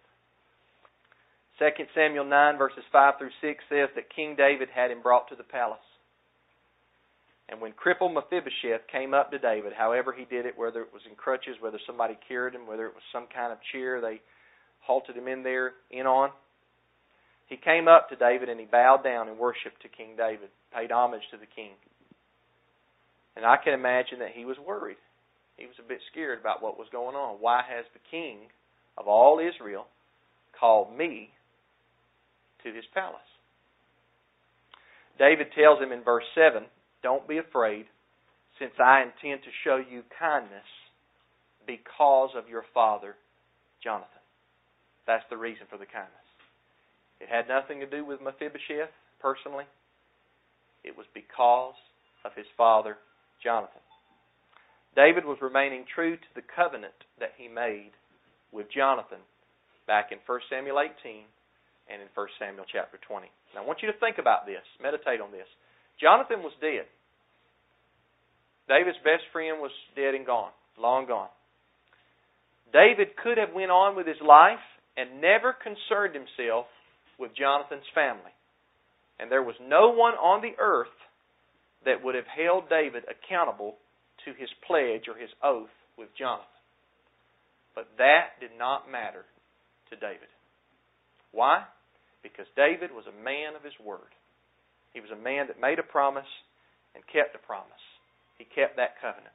2 1.59 1.65
Samuel 1.95 2.27
9, 2.29 2.59
verses 2.59 2.85
5 2.93 3.15
through 3.17 3.33
6 3.41 3.65
says 3.73 3.89
that 3.97 4.13
King 4.15 4.37
David 4.37 4.69
had 4.69 4.91
him 4.91 5.01
brought 5.01 5.31
to 5.31 5.35
the 5.35 5.49
palace. 5.49 5.81
And 7.49 7.63
when 7.63 7.73
crippled 7.73 8.13
Mephibosheth 8.13 8.85
came 8.93 9.15
up 9.15 9.31
to 9.31 9.39
David, 9.39 9.73
however 9.73 10.13
he 10.13 10.27
did 10.29 10.45
it, 10.45 10.59
whether 10.59 10.83
it 10.83 10.93
was 10.93 11.09
in 11.09 11.17
crutches, 11.17 11.57
whether 11.61 11.81
somebody 11.87 12.19
carried 12.29 12.53
him, 12.53 12.67
whether 12.67 12.85
it 12.85 12.93
was 12.93 13.09
some 13.11 13.25
kind 13.33 13.51
of 13.51 13.59
chair 13.73 14.03
they 14.03 14.21
halted 14.89 15.15
him 15.17 15.29
in 15.29 15.43
there, 15.45 15.73
in 15.91 16.07
on, 16.07 16.31
he 17.47 17.57
came 17.57 17.89
up 17.89 18.09
to 18.09 18.17
David 18.17 18.49
and 18.49 18.59
he 18.59 18.67
bowed 18.67 19.05
down 19.05 19.29
and 19.29 19.39
worshiped 19.39 19.83
to 19.83 19.89
King 19.89 20.17
David, 20.17 20.49
paid 20.75 20.91
homage 20.91 21.23
to 21.31 21.37
the 21.37 21.47
king. 21.47 21.73
And 23.37 23.45
I 23.45 23.57
can 23.63 23.75
imagine 23.75 24.19
that 24.19 24.33
he 24.35 24.45
was 24.45 24.57
worried. 24.59 24.97
He 25.57 25.67
was 25.67 25.77
a 25.79 25.89
bit 25.89 26.01
scared 26.11 26.41
about 26.41 26.63
what 26.63 26.79
was 26.79 26.89
going 26.91 27.17
on. 27.17 27.37
Why 27.41 27.63
has 27.69 27.85
the 27.93 28.01
king 28.11 28.49
of 28.97 29.07
all 29.07 29.41
Israel 29.41 29.87
called 30.59 30.97
me 30.97 31.31
to 32.65 32.73
his 32.73 32.85
palace? 32.95 33.21
David 35.19 35.49
tells 35.55 35.81
him 35.81 35.93
in 35.93 36.03
verse 36.03 36.25
7 36.35 36.65
Don't 37.03 37.29
be 37.29 37.39
afraid, 37.39 37.87
since 38.59 38.73
I 38.79 39.03
intend 39.03 39.43
to 39.45 39.51
show 39.65 39.77
you 39.77 40.03
kindness 40.19 40.69
because 41.67 42.31
of 42.37 42.49
your 42.49 42.65
father, 42.75 43.15
Jonathan. 43.83 44.18
That's 45.09 45.25
the 45.33 45.41
reason 45.41 45.65
for 45.73 45.81
the 45.81 45.89
kindness. 45.89 46.29
It 47.19 47.33
had 47.33 47.49
nothing 47.49 47.81
to 47.81 47.89
do 47.89 48.05
with 48.05 48.21
Mephibosheth 48.21 48.93
personally, 49.19 49.65
it 50.85 50.95
was 50.97 51.07
because 51.11 51.75
of 52.25 52.31
his 52.37 52.47
father, 52.57 52.95
Jonathan. 53.43 53.83
David 54.95 55.25
was 55.25 55.39
remaining 55.43 55.85
true 55.91 56.15
to 56.15 56.31
the 56.37 56.47
covenant 56.55 56.95
that 57.19 57.33
he 57.37 57.49
made 57.49 57.91
with 58.53 58.71
Jonathan 58.71 59.19
back 59.89 60.13
in 60.13 60.19
1 60.23 60.41
Samuel 60.47 60.79
18 60.79 61.25
and 61.91 61.99
in 62.03 62.09
1 62.15 62.27
Samuel 62.39 62.69
chapter 62.71 63.01
20. 63.03 63.27
Now 63.57 63.63
I 63.63 63.67
want 63.67 63.81
you 63.83 63.91
to 63.91 63.99
think 63.99 64.19
about 64.19 64.47
this, 64.47 64.63
meditate 64.79 65.21
on 65.21 65.33
this. 65.33 65.49
Jonathan 65.99 66.47
was 66.47 66.55
dead. 66.61 66.87
David's 68.69 69.03
best 69.03 69.27
friend 69.33 69.59
was 69.59 69.73
dead 69.97 70.15
and 70.15 70.27
gone, 70.27 70.55
long 70.79 71.09
gone. 71.09 71.33
David 72.73 73.17
could 73.17 73.39
have 73.39 73.57
went 73.57 73.73
on 73.73 73.97
with 73.97 74.07
his 74.07 74.21
life 74.23 74.63
and 74.99 75.23
never 75.23 75.55
concerned 75.55 76.15
himself 76.19 76.67
with 77.19 77.31
Jonathan's 77.39 77.87
family. 77.95 78.35
And 79.21 79.31
there 79.31 79.43
was 79.43 79.55
no 79.63 79.91
one 79.95 80.15
on 80.15 80.43
the 80.43 80.59
earth 80.59 80.95
that 81.85 82.03
would 82.03 82.17
have 82.17 82.27
held 82.27 82.69
David 82.69 83.05
accountable 83.07 83.77
to 84.25 84.35
his 84.35 84.51
pledge 84.67 85.07
or 85.07 85.15
his 85.15 85.31
oath 85.43 85.71
with 85.97 86.09
Jonathan. 86.19 86.51
But 87.75 87.87
that 87.99 88.35
did 88.41 88.51
not 88.59 88.91
matter 88.91 89.23
to 89.91 89.97
David. 89.97 90.27
Why? 91.31 91.63
Because 92.23 92.47
David 92.57 92.91
was 92.91 93.07
a 93.07 93.25
man 93.25 93.55
of 93.55 93.63
his 93.63 93.79
word. 93.79 94.11
He 94.93 95.01
was 95.01 95.11
a 95.15 95.23
man 95.23 95.47
that 95.47 95.61
made 95.61 95.79
a 95.79 95.87
promise 95.87 96.27
and 96.95 97.07
kept 97.07 97.39
a 97.39 97.47
promise. 97.47 97.85
He 98.39 98.45
kept 98.45 98.77
that 98.77 98.99
covenant. 99.01 99.35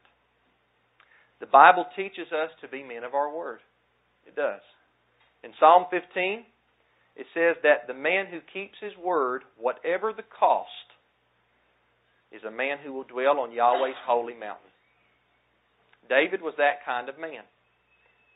The 1.40 1.48
Bible 1.48 1.86
teaches 1.96 2.28
us 2.36 2.52
to 2.60 2.68
be 2.68 2.84
men 2.84 3.04
of 3.04 3.14
our 3.14 3.32
word. 3.32 3.60
It 4.28 4.36
does. 4.36 4.64
In 5.44 5.52
Psalm 5.60 5.86
15, 5.92 6.46
it 7.16 7.26
says 7.34 7.56
that 7.64 7.88
the 7.88 7.94
man 7.94 8.28
who 8.28 8.40
keeps 8.54 8.76
his 8.82 8.94
word, 8.98 9.44
whatever 9.58 10.14
the 10.14 10.24
cost, 10.24 10.70
is 12.32 12.42
a 12.44 12.52
man 12.52 12.78
who 12.84 12.94
will 12.94 13.04
dwell 13.04 13.40
on 13.40 13.52
Yahweh's 13.52 14.00
holy 14.06 14.34
mountain. 14.34 14.72
David 16.10 16.42
was 16.42 16.56
that 16.58 16.86
kind 16.86 17.10
of 17.10 17.20
man. 17.20 17.44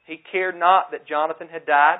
He 0.05 0.21
cared 0.31 0.57
not 0.57 0.91
that 0.91 1.07
Jonathan 1.07 1.47
had 1.51 1.65
died. 1.65 1.99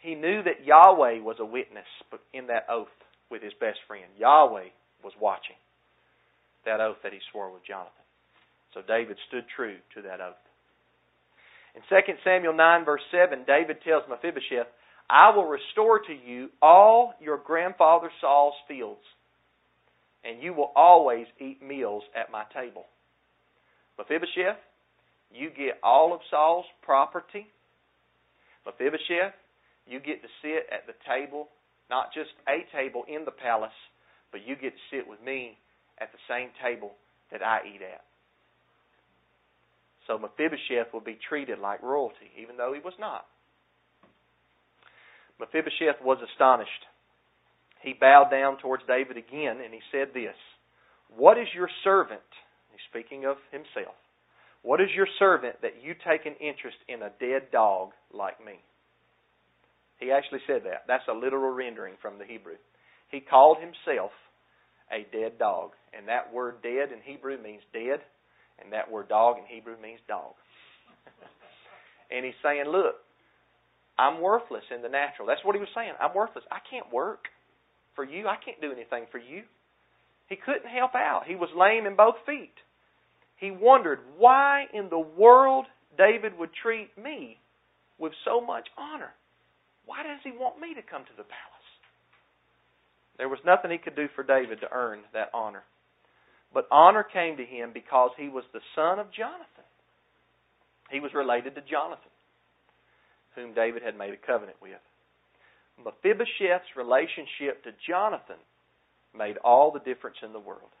He 0.00 0.14
knew 0.14 0.42
that 0.42 0.66
Yahweh 0.66 1.20
was 1.22 1.36
a 1.40 1.44
witness 1.44 1.88
in 2.34 2.48
that 2.48 2.66
oath 2.68 2.92
with 3.30 3.42
his 3.42 3.54
best 3.60 3.78
friend. 3.86 4.06
Yahweh 4.18 4.68
was 5.02 5.12
watching 5.20 5.56
that 6.64 6.80
oath 6.80 6.98
that 7.02 7.12
he 7.12 7.20
swore 7.30 7.50
with 7.50 7.64
Jonathan. 7.64 8.04
So 8.74 8.82
David 8.82 9.16
stood 9.28 9.44
true 9.54 9.76
to 9.94 10.02
that 10.02 10.20
oath. 10.20 10.45
In 11.76 11.82
2 11.88 11.96
Samuel 12.24 12.54
9, 12.54 12.84
verse 12.84 13.02
7, 13.10 13.44
David 13.46 13.76
tells 13.84 14.02
Mephibosheth, 14.08 14.66
I 15.08 15.30
will 15.36 15.44
restore 15.44 16.00
to 16.00 16.12
you 16.12 16.48
all 16.60 17.14
your 17.20 17.36
grandfather 17.36 18.10
Saul's 18.20 18.54
fields 18.66 19.02
and 20.26 20.42
you 20.42 20.52
will 20.52 20.72
always 20.74 21.26
eat 21.38 21.62
meals 21.62 22.02
at 22.14 22.32
my 22.32 22.42
table. 22.52 22.84
Mephibosheth, 23.98 24.58
you 25.32 25.50
get 25.50 25.78
all 25.82 26.12
of 26.12 26.20
Saul's 26.30 26.66
property. 26.82 27.46
Mephibosheth, 28.66 29.34
you 29.86 30.00
get 30.00 30.22
to 30.22 30.28
sit 30.42 30.66
at 30.72 30.86
the 30.86 30.94
table, 31.06 31.48
not 31.88 32.12
just 32.12 32.30
a 32.48 32.66
table 32.76 33.04
in 33.06 33.24
the 33.24 33.30
palace, 33.30 33.70
but 34.32 34.40
you 34.44 34.56
get 34.56 34.72
to 34.74 34.96
sit 34.96 35.08
with 35.08 35.22
me 35.22 35.56
at 36.00 36.10
the 36.10 36.18
same 36.28 36.48
table 36.62 36.92
that 37.30 37.42
I 37.42 37.60
eat 37.72 37.82
at. 37.82 38.02
So 40.06 40.18
Mephibosheth 40.18 40.92
would 40.94 41.04
be 41.04 41.18
treated 41.28 41.58
like 41.58 41.82
royalty, 41.82 42.30
even 42.40 42.56
though 42.56 42.72
he 42.72 42.80
was 42.80 42.94
not. 42.98 43.26
Mephibosheth 45.38 46.00
was 46.02 46.18
astonished 46.32 46.86
he 47.86 47.92
bowed 47.92 48.30
down 48.30 48.58
towards 48.58 48.82
David 48.88 49.16
again 49.16 49.60
and 49.62 49.72
he 49.72 49.80
said 49.92 50.08
this 50.12 50.34
What 51.16 51.38
is 51.38 51.46
your 51.54 51.70
servant? 51.84 52.20
He's 52.72 52.82
speaking 52.90 53.24
of 53.24 53.36
himself. 53.52 53.94
What 54.62 54.80
is 54.80 54.88
your 54.94 55.06
servant 55.20 55.62
that 55.62 55.82
you 55.82 55.94
take 55.94 56.26
an 56.26 56.34
interest 56.40 56.76
in 56.88 57.02
a 57.02 57.14
dead 57.20 57.52
dog 57.52 57.90
like 58.12 58.44
me? 58.44 58.58
He 60.00 60.10
actually 60.10 60.40
said 60.46 60.62
that. 60.64 60.84
That's 60.88 61.06
a 61.08 61.14
literal 61.14 61.54
rendering 61.54 61.94
from 62.02 62.18
the 62.18 62.26
Hebrew. 62.26 62.58
He 63.08 63.20
called 63.20 63.58
himself 63.58 64.10
a 64.90 65.06
dead 65.14 65.38
dog. 65.38 65.70
And 65.96 66.08
that 66.08 66.34
word 66.34 66.62
dead 66.62 66.90
in 66.90 67.00
Hebrew 67.04 67.40
means 67.40 67.62
dead, 67.72 68.00
and 68.62 68.72
that 68.72 68.90
word 68.90 69.08
dog 69.08 69.38
in 69.38 69.44
Hebrew 69.46 69.76
means 69.80 70.00
dog. 70.08 70.34
and 72.10 72.24
he's 72.24 72.38
saying, 72.42 72.64
Look, 72.68 72.96
I'm 73.98 74.20
worthless 74.20 74.64
in 74.74 74.82
the 74.82 74.88
natural. 74.88 75.26
That's 75.26 75.44
what 75.44 75.54
he 75.54 75.60
was 75.60 75.72
saying. 75.74 75.92
I'm 76.00 76.14
worthless. 76.14 76.44
I 76.50 76.58
can't 76.70 76.92
work 76.92 77.26
for 77.94 78.04
you. 78.04 78.28
I 78.28 78.36
can't 78.42 78.60
do 78.60 78.72
anything 78.72 79.06
for 79.10 79.18
you. 79.18 79.42
He 80.28 80.36
couldn't 80.36 80.68
help 80.68 80.94
out. 80.94 81.22
He 81.26 81.36
was 81.36 81.48
lame 81.56 81.86
in 81.86 81.96
both 81.96 82.16
feet. 82.26 82.54
He 83.36 83.50
wondered 83.50 84.00
why 84.18 84.64
in 84.72 84.88
the 84.90 84.98
world 84.98 85.66
David 85.96 86.38
would 86.38 86.50
treat 86.62 86.90
me 86.98 87.38
with 87.98 88.12
so 88.24 88.40
much 88.40 88.68
honor. 88.76 89.12
Why 89.86 90.02
does 90.02 90.20
he 90.24 90.32
want 90.32 90.60
me 90.60 90.74
to 90.74 90.82
come 90.82 91.04
to 91.04 91.16
the 91.16 91.22
palace? 91.22 91.70
There 93.18 93.28
was 93.28 93.38
nothing 93.46 93.70
he 93.70 93.78
could 93.78 93.96
do 93.96 94.08
for 94.14 94.24
David 94.24 94.60
to 94.60 94.72
earn 94.72 95.00
that 95.14 95.30
honor. 95.32 95.62
But 96.56 96.68
honor 96.70 97.04
came 97.04 97.36
to 97.36 97.44
him 97.44 97.72
because 97.74 98.12
he 98.16 98.30
was 98.30 98.44
the 98.54 98.64
son 98.74 98.98
of 98.98 99.12
Jonathan. 99.12 99.68
He 100.90 101.00
was 101.00 101.12
related 101.12 101.54
to 101.54 101.60
Jonathan, 101.60 102.08
whom 103.34 103.52
David 103.52 103.82
had 103.82 103.98
made 103.98 104.14
a 104.14 104.26
covenant 104.26 104.56
with. 104.62 104.80
Mephibosheth's 105.76 106.72
relationship 106.74 107.62
to 107.64 107.76
Jonathan 107.86 108.40
made 109.12 109.36
all 109.44 109.70
the 109.70 109.84
difference 109.84 110.16
in 110.24 110.32
the 110.32 110.40
world. 110.40 110.72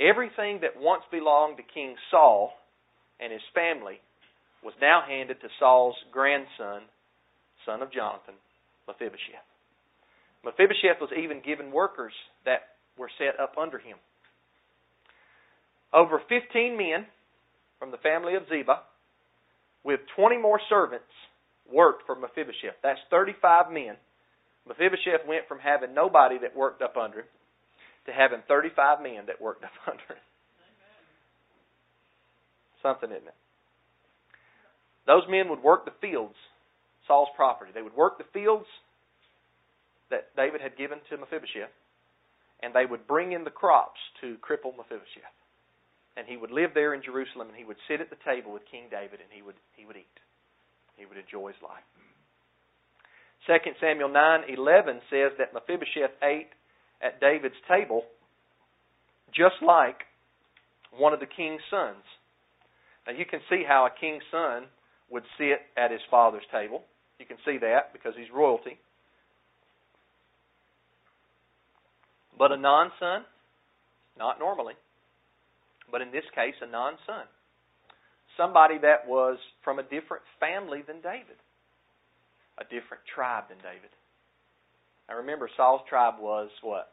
Everything 0.00 0.58
that 0.62 0.74
once 0.74 1.04
belonged 1.08 1.58
to 1.58 1.62
King 1.62 1.94
Saul 2.10 2.50
and 3.20 3.32
his 3.32 3.46
family 3.54 4.00
was 4.64 4.74
now 4.82 5.04
handed 5.06 5.40
to 5.42 5.54
Saul's 5.60 5.94
grandson, 6.10 6.82
son 7.64 7.80
of 7.80 7.92
Jonathan, 7.92 8.34
Mephibosheth. 8.88 9.46
Mephibosheth 10.44 11.00
was 11.00 11.10
even 11.16 11.40
given 11.46 11.70
workers 11.70 12.12
that 12.44 12.74
were 12.98 13.10
set 13.18 13.38
up 13.38 13.54
under 13.56 13.78
him. 13.78 13.98
Over 15.94 16.20
15 16.28 16.76
men 16.76 17.06
from 17.78 17.92
the 17.92 17.98
family 17.98 18.34
of 18.34 18.42
Ziba, 18.48 18.80
with 19.84 20.00
20 20.16 20.38
more 20.38 20.60
servants, 20.68 21.06
worked 21.70 22.02
for 22.04 22.16
Mephibosheth. 22.16 22.74
That's 22.82 22.98
35 23.10 23.70
men. 23.70 23.94
Mephibosheth 24.66 25.26
went 25.28 25.46
from 25.46 25.60
having 25.60 25.94
nobody 25.94 26.38
that 26.38 26.56
worked 26.56 26.82
up 26.82 26.96
under 26.96 27.20
him 27.20 27.30
to 28.06 28.12
having 28.12 28.40
35 28.48 29.02
men 29.02 29.26
that 29.26 29.40
worked 29.40 29.62
up 29.62 29.70
under 29.86 30.02
him. 30.02 30.24
Something, 32.82 33.10
isn't 33.10 33.28
it? 33.28 33.34
Those 35.06 35.22
men 35.28 35.48
would 35.48 35.62
work 35.62 35.84
the 35.84 35.94
fields, 36.00 36.34
Saul's 37.06 37.28
property. 37.36 37.70
They 37.74 37.82
would 37.82 37.96
work 37.96 38.18
the 38.18 38.24
fields 38.32 38.66
that 40.10 40.34
David 40.36 40.60
had 40.60 40.76
given 40.76 40.98
to 41.10 41.16
Mephibosheth, 41.16 41.72
and 42.62 42.74
they 42.74 42.84
would 42.84 43.06
bring 43.06 43.32
in 43.32 43.44
the 43.44 43.50
crops 43.50 44.00
to 44.22 44.36
cripple 44.42 44.76
Mephibosheth. 44.76 45.32
And 46.16 46.26
he 46.26 46.36
would 46.36 46.50
live 46.50 46.70
there 46.74 46.94
in 46.94 47.02
Jerusalem, 47.02 47.48
and 47.48 47.56
he 47.56 47.64
would 47.64 47.76
sit 47.88 48.00
at 48.00 48.08
the 48.08 48.20
table 48.24 48.52
with 48.52 48.62
King 48.70 48.86
David, 48.90 49.18
and 49.20 49.30
he 49.30 49.42
would 49.42 49.56
he 49.76 49.84
would 49.84 49.96
eat. 49.96 50.18
He 50.96 51.06
would 51.06 51.18
enjoy 51.18 51.48
his 51.48 51.62
life. 51.62 51.82
2 53.46 53.74
Samuel 53.80 54.08
9:11 54.08 55.00
says 55.10 55.32
that 55.38 55.52
Mephibosheth 55.52 56.14
ate 56.22 56.48
at 57.02 57.20
David's 57.20 57.58
table 57.68 58.04
just 59.34 59.56
like 59.60 60.06
one 60.96 61.12
of 61.12 61.20
the 61.20 61.26
king's 61.26 61.60
sons. 61.70 62.04
Now 63.06 63.12
you 63.12 63.26
can 63.26 63.40
see 63.50 63.64
how 63.66 63.86
a 63.86 64.00
king's 64.00 64.22
son 64.30 64.64
would 65.10 65.24
sit 65.36 65.60
at 65.76 65.90
his 65.90 66.00
father's 66.10 66.46
table. 66.50 66.82
You 67.18 67.26
can 67.26 67.36
see 67.44 67.58
that 67.58 67.92
because 67.92 68.14
he's 68.16 68.30
royalty. 68.34 68.78
But 72.38 72.52
a 72.52 72.56
non 72.56 72.90
son, 72.98 73.24
not 74.18 74.38
normally, 74.38 74.74
but 75.94 76.02
in 76.02 76.10
this 76.10 76.26
case, 76.34 76.58
a 76.58 76.66
non 76.66 76.98
son. 77.06 77.22
Somebody 78.36 78.82
that 78.82 79.06
was 79.06 79.38
from 79.62 79.78
a 79.78 79.86
different 79.86 80.26
family 80.42 80.82
than 80.82 80.98
David, 80.98 81.38
a 82.58 82.64
different 82.66 83.06
tribe 83.14 83.44
than 83.46 83.58
David. 83.58 83.94
Now 85.08 85.22
remember, 85.22 85.48
Saul's 85.56 85.86
tribe 85.88 86.14
was 86.18 86.50
what? 86.66 86.90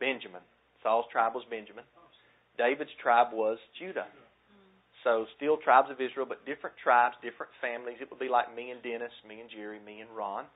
Benjamin. 0.00 0.40
Saul's 0.82 1.04
tribe 1.12 1.34
was 1.34 1.44
Benjamin. 1.50 1.84
Oh, 2.00 2.08
David's 2.56 2.96
tribe 2.96 3.36
was 3.36 3.58
Judah. 3.78 4.08
Mm-hmm. 4.08 4.72
So 5.04 5.26
still 5.36 5.58
tribes 5.60 5.90
of 5.92 6.00
Israel, 6.00 6.24
but 6.24 6.46
different 6.48 6.80
tribes, 6.80 7.20
different 7.20 7.52
families. 7.60 8.00
It 8.00 8.08
would 8.08 8.24
be 8.24 8.32
like 8.32 8.56
me 8.56 8.70
and 8.70 8.80
Dennis, 8.80 9.12
me 9.28 9.44
and 9.44 9.50
Jerry, 9.52 9.84
me 9.84 10.00
and 10.00 10.08
Ron. 10.16 10.48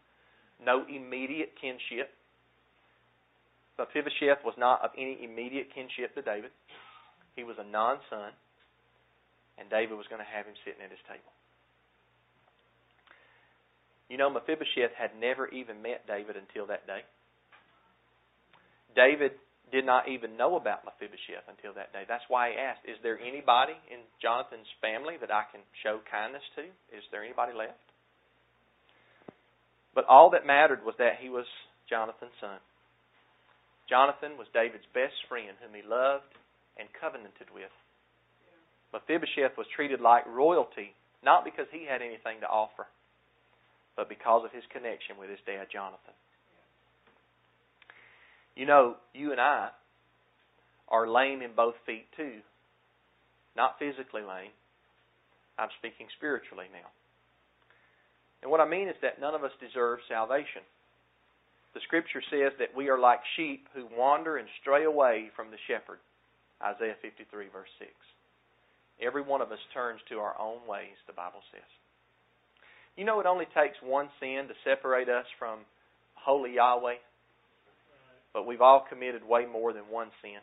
No 0.56 0.86
immediate 0.88 1.52
kinship. 1.60 2.16
Mephibosheth 3.78 4.44
was 4.44 4.54
not 4.58 4.84
of 4.84 4.90
any 4.96 5.18
immediate 5.24 5.72
kinship 5.74 6.14
to 6.14 6.22
David. 6.22 6.50
He 7.36 7.44
was 7.44 7.56
a 7.58 7.64
non 7.64 7.98
son, 8.10 8.32
and 9.58 9.70
David 9.70 9.96
was 9.96 10.06
going 10.08 10.20
to 10.20 10.28
have 10.28 10.44
him 10.44 10.54
sitting 10.64 10.82
at 10.84 10.90
his 10.90 11.00
table. 11.08 11.32
You 14.12 14.20
know, 14.20 14.28
Mephibosheth 14.28 14.92
had 14.92 15.16
never 15.18 15.48
even 15.48 15.80
met 15.80 16.06
David 16.06 16.36
until 16.36 16.66
that 16.68 16.86
day. 16.86 17.00
David 18.94 19.32
did 19.72 19.86
not 19.86 20.06
even 20.06 20.36
know 20.36 20.60
about 20.60 20.84
Mephibosheth 20.84 21.48
until 21.48 21.72
that 21.72 21.96
day. 21.96 22.04
That's 22.06 22.28
why 22.28 22.52
he 22.52 22.60
asked, 22.60 22.84
Is 22.84 23.00
there 23.02 23.16
anybody 23.16 23.72
in 23.88 24.04
Jonathan's 24.20 24.68
family 24.84 25.16
that 25.24 25.32
I 25.32 25.48
can 25.48 25.64
show 25.80 26.04
kindness 26.04 26.44
to? 26.60 26.68
Is 26.92 27.00
there 27.10 27.24
anybody 27.24 27.56
left? 27.56 27.80
But 29.94 30.04
all 30.12 30.28
that 30.36 30.44
mattered 30.44 30.84
was 30.84 30.94
that 30.98 31.16
he 31.20 31.32
was 31.32 31.48
Jonathan's 31.88 32.36
son. 32.40 32.60
Jonathan 33.88 34.38
was 34.38 34.46
David's 34.54 34.86
best 34.94 35.16
friend, 35.28 35.56
whom 35.60 35.74
he 35.74 35.82
loved 35.82 36.30
and 36.78 36.88
covenanted 36.98 37.50
with. 37.54 37.72
Mephibosheth 38.92 39.56
was 39.56 39.66
treated 39.74 40.00
like 40.00 40.26
royalty, 40.26 40.94
not 41.24 41.44
because 41.44 41.66
he 41.72 41.86
had 41.88 42.02
anything 42.02 42.40
to 42.40 42.48
offer, 42.48 42.86
but 43.96 44.08
because 44.08 44.44
of 44.44 44.52
his 44.52 44.64
connection 44.72 45.16
with 45.18 45.30
his 45.30 45.40
dad, 45.46 45.66
Jonathan. 45.72 46.16
You 48.54 48.66
know, 48.66 48.96
you 49.14 49.32
and 49.32 49.40
I 49.40 49.70
are 50.88 51.08
lame 51.08 51.40
in 51.40 51.56
both 51.56 51.74
feet 51.86 52.06
too. 52.16 52.44
Not 53.56 53.78
physically 53.78 54.22
lame. 54.22 54.52
I'm 55.58 55.72
speaking 55.78 56.06
spiritually 56.16 56.66
now. 56.72 56.88
And 58.42 58.50
what 58.50 58.60
I 58.60 58.68
mean 58.68 58.88
is 58.88 58.96
that 59.02 59.20
none 59.20 59.34
of 59.34 59.44
us 59.44 59.52
deserve 59.60 60.00
salvation. 60.08 60.62
The 61.74 61.80
scripture 61.84 62.22
says 62.30 62.52
that 62.58 62.76
we 62.76 62.88
are 62.90 62.98
like 62.98 63.20
sheep 63.36 63.68
who 63.74 63.88
wander 63.96 64.36
and 64.36 64.48
stray 64.60 64.84
away 64.84 65.30
from 65.34 65.50
the 65.50 65.56
shepherd. 65.66 65.98
Isaiah 66.62 66.96
53, 67.00 67.48
verse 67.52 67.72
6. 67.78 67.90
Every 69.00 69.22
one 69.22 69.40
of 69.40 69.50
us 69.50 69.58
turns 69.72 70.00
to 70.08 70.18
our 70.18 70.38
own 70.38 70.66
ways, 70.68 70.94
the 71.06 71.12
Bible 71.12 71.40
says. 71.50 71.70
You 72.96 73.04
know, 73.04 73.20
it 73.20 73.26
only 73.26 73.46
takes 73.56 73.76
one 73.82 74.08
sin 74.20 74.46
to 74.48 74.54
separate 74.64 75.08
us 75.08 75.24
from 75.38 75.60
holy 76.14 76.54
Yahweh, 76.54 77.00
but 78.32 78.46
we've 78.46 78.60
all 78.60 78.84
committed 78.88 79.24
way 79.24 79.46
more 79.46 79.72
than 79.72 79.88
one 79.90 80.08
sin. 80.20 80.40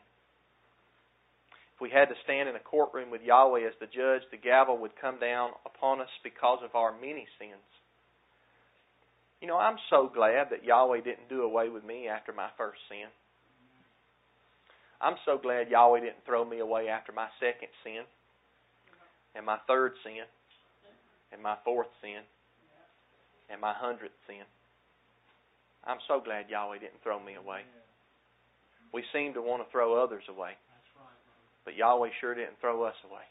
If 1.75 1.81
we 1.81 1.89
had 1.89 2.09
to 2.09 2.15
stand 2.23 2.49
in 2.49 2.55
a 2.55 2.59
courtroom 2.59 3.11
with 3.11 3.21
Yahweh 3.21 3.65
as 3.65 3.73
the 3.79 3.85
judge, 3.85 4.23
the 4.31 4.37
gavel 4.37 4.77
would 4.79 4.99
come 4.99 5.19
down 5.19 5.51
upon 5.65 6.01
us 6.01 6.09
because 6.23 6.59
of 6.63 6.75
our 6.75 6.91
many 6.91 7.25
sins. 7.39 7.63
You 9.41 9.47
know, 9.47 9.57
I'm 9.57 9.77
so 9.89 10.11
glad 10.13 10.47
that 10.51 10.65
Yahweh 10.65 11.01
didn't 11.01 11.29
do 11.29 11.43
away 11.43 11.69
with 11.69 11.83
me 11.83 12.07
after 12.07 12.33
my 12.33 12.49
first 12.57 12.79
sin. 12.89 13.07
I'm 15.01 15.15
so 15.25 15.37
glad 15.37 15.69
Yahweh 15.69 16.01
didn't 16.01 16.25
throw 16.25 16.43
me 16.43 16.59
away 16.59 16.89
after 16.89 17.13
my 17.13 17.27
second 17.39 17.69
sin, 17.83 18.03
and 19.33 19.45
my 19.45 19.57
third 19.65 19.93
sin, 20.03 20.27
and 21.31 21.41
my 21.41 21.55
fourth 21.63 21.87
sin, 22.01 22.19
and 23.49 23.61
my 23.61 23.73
hundredth 23.73 24.19
sin. 24.27 24.43
I'm 25.85 25.99
so 26.07 26.19
glad 26.19 26.49
Yahweh 26.49 26.79
didn't 26.79 27.01
throw 27.01 27.19
me 27.19 27.35
away. 27.35 27.61
We 28.93 29.03
seem 29.13 29.33
to 29.35 29.41
want 29.41 29.63
to 29.63 29.71
throw 29.71 30.03
others 30.03 30.23
away. 30.27 30.51
But 31.63 31.77
Yahweh 31.77 32.09
sure 32.19 32.35
didn't 32.35 32.59
throw 32.59 32.83
us 32.83 32.95
away. 33.09 33.23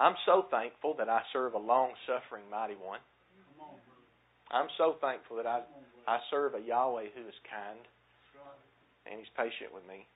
I'm 0.00 0.14
so 0.24 0.46
thankful 0.50 0.94
that 0.98 1.08
I 1.08 1.20
serve 1.32 1.52
a 1.52 1.58
long 1.58 1.92
suffering 2.06 2.44
mighty 2.50 2.74
one. 2.74 3.00
I'm 4.52 4.68
so 4.76 4.96
thankful 5.00 5.36
that 5.36 5.46
I 5.46 5.62
I 6.06 6.18
serve 6.30 6.54
a 6.54 6.60
Yahweh 6.60 7.14
who 7.14 7.28
is 7.28 7.34
kind 7.48 7.78
and 9.06 9.18
he's 9.18 9.30
patient 9.36 9.74
with 9.74 9.86
me. 9.86 10.06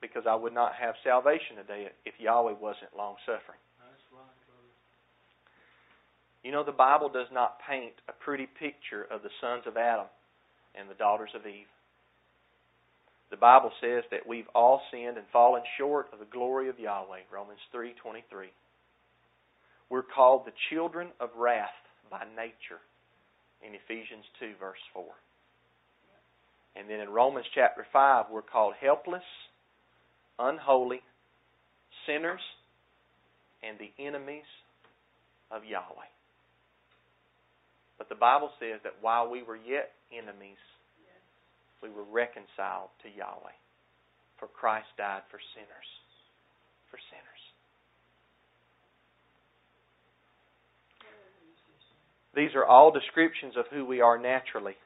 Because 0.00 0.24
I 0.28 0.34
would 0.34 0.54
not 0.54 0.72
have 0.78 0.94
salvation 1.02 1.56
today 1.56 1.88
if 2.04 2.14
Yahweh 2.18 2.54
wasn't 2.60 2.94
long 2.96 3.16
suffering. 3.26 3.58
You 6.44 6.52
know, 6.52 6.64
the 6.64 6.72
Bible 6.72 7.08
does 7.08 7.26
not 7.32 7.58
paint 7.68 7.94
a 8.08 8.12
pretty 8.12 8.46
picture 8.46 9.02
of 9.10 9.22
the 9.22 9.30
sons 9.40 9.64
of 9.66 9.76
Adam 9.76 10.06
and 10.78 10.88
the 10.88 10.94
daughters 10.94 11.30
of 11.34 11.46
Eve. 11.46 11.66
The 13.30 13.36
Bible 13.36 13.72
says 13.80 14.04
that 14.10 14.26
we've 14.26 14.48
all 14.54 14.80
sinned 14.90 15.18
and 15.18 15.26
fallen 15.32 15.62
short 15.76 16.06
of 16.12 16.20
the 16.20 16.30
glory 16.30 16.68
of 16.68 16.78
Yahweh, 16.78 17.28
Romans 17.30 17.60
3:23. 17.74 18.52
we're 19.90 20.02
called 20.02 20.46
the 20.46 20.52
children 20.70 21.08
of 21.18 21.30
wrath 21.36 21.74
by 22.10 22.24
nature 22.36 22.80
in 23.66 23.74
Ephesians 23.74 24.24
2, 24.40 24.52
verse 24.60 24.82
4. 24.92 25.04
And 26.76 26.88
then 26.88 27.00
in 27.00 27.08
Romans 27.08 27.46
chapter 27.54 27.86
5, 27.92 28.26
we're 28.30 28.42
called 28.42 28.74
helpless, 28.80 29.26
unholy, 30.38 31.00
sinners, 32.06 32.40
and 33.62 33.76
the 33.78 33.90
enemies 34.02 34.46
of 35.50 35.64
Yahweh. 35.64 36.12
But 37.98 38.08
the 38.08 38.14
Bible 38.14 38.50
says 38.60 38.78
that 38.84 38.94
while 39.00 39.28
we 39.28 39.42
were 39.42 39.56
yet 39.56 39.90
enemies, 40.12 40.62
we 41.82 41.90
were 41.90 42.04
reconciled 42.04 42.90
to 43.02 43.08
Yahweh. 43.10 43.58
For 44.38 44.46
Christ 44.46 44.86
died 44.96 45.22
for 45.30 45.40
sinners. 45.54 45.90
For 46.90 46.98
sinners. 47.10 47.27
These 52.38 52.54
are 52.54 52.62
all 52.62 52.94
descriptions 52.94 53.58
of 53.58 53.66
who 53.66 53.82
we 53.82 53.98
are 54.00 54.14
naturally. 54.14 54.78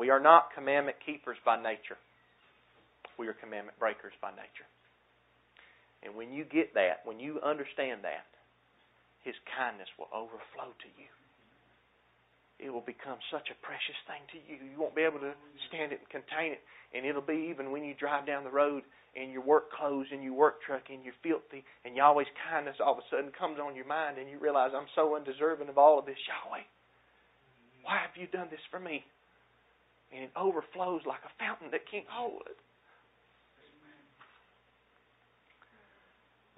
We 0.00 0.08
are 0.08 0.18
not 0.18 0.56
commandment 0.56 0.96
keepers 1.04 1.36
by 1.44 1.60
nature. 1.60 2.00
We 3.20 3.28
are 3.28 3.36
commandment 3.36 3.76
breakers 3.76 4.16
by 4.24 4.32
nature. 4.32 4.64
And 6.00 6.16
when 6.16 6.32
you 6.32 6.48
get 6.48 6.72
that, 6.72 7.04
when 7.04 7.20
you 7.20 7.36
understand 7.44 8.00
that, 8.08 8.24
His 9.28 9.36
kindness 9.52 9.92
will 10.00 10.08
overflow 10.08 10.72
to 10.72 10.90
you. 10.96 11.12
It 12.64 12.72
will 12.72 12.80
become 12.88 13.20
such 13.28 13.52
a 13.52 13.60
precious 13.60 14.00
thing 14.08 14.24
to 14.32 14.40
you. 14.48 14.56
You 14.56 14.80
won't 14.80 14.96
be 14.96 15.04
able 15.04 15.20
to 15.20 15.36
stand 15.68 15.92
it 15.92 16.00
and 16.00 16.08
contain 16.08 16.56
it. 16.56 16.64
And 16.96 17.04
it'll 17.04 17.20
be 17.20 17.52
even 17.52 17.76
when 17.76 17.84
you 17.84 17.92
drive 17.92 18.24
down 18.24 18.40
the 18.40 18.56
road 18.56 18.88
in 19.12 19.28
your 19.28 19.44
work 19.44 19.68
clothes 19.68 20.08
and 20.16 20.24
your 20.24 20.32
work 20.32 20.64
truck 20.64 20.88
and 20.88 21.04
you're 21.04 21.20
filthy 21.20 21.60
and 21.84 21.92
Yahweh's 21.92 22.32
kindness 22.48 22.80
all 22.80 22.96
of 22.96 23.04
a 23.04 23.08
sudden 23.12 23.36
comes 23.36 23.60
on 23.60 23.76
your 23.76 23.84
mind 23.84 24.16
and 24.16 24.32
you 24.32 24.40
realize 24.40 24.72
I'm 24.72 24.88
so 24.96 25.12
undeserving 25.12 25.68
of 25.68 25.76
all 25.76 25.98
of 25.98 26.08
this, 26.08 26.20
Yahweh. 26.24 26.64
Why 27.86 27.98
have 28.02 28.20
you 28.20 28.26
done 28.26 28.48
this 28.50 28.60
for 28.68 28.80
me? 28.80 29.04
And 30.12 30.24
it 30.24 30.30
overflows 30.36 31.02
like 31.06 31.20
a 31.24 31.30
fountain 31.38 31.68
that 31.70 31.82
can't 31.88 32.06
hold 32.10 32.42
it. 32.46 32.56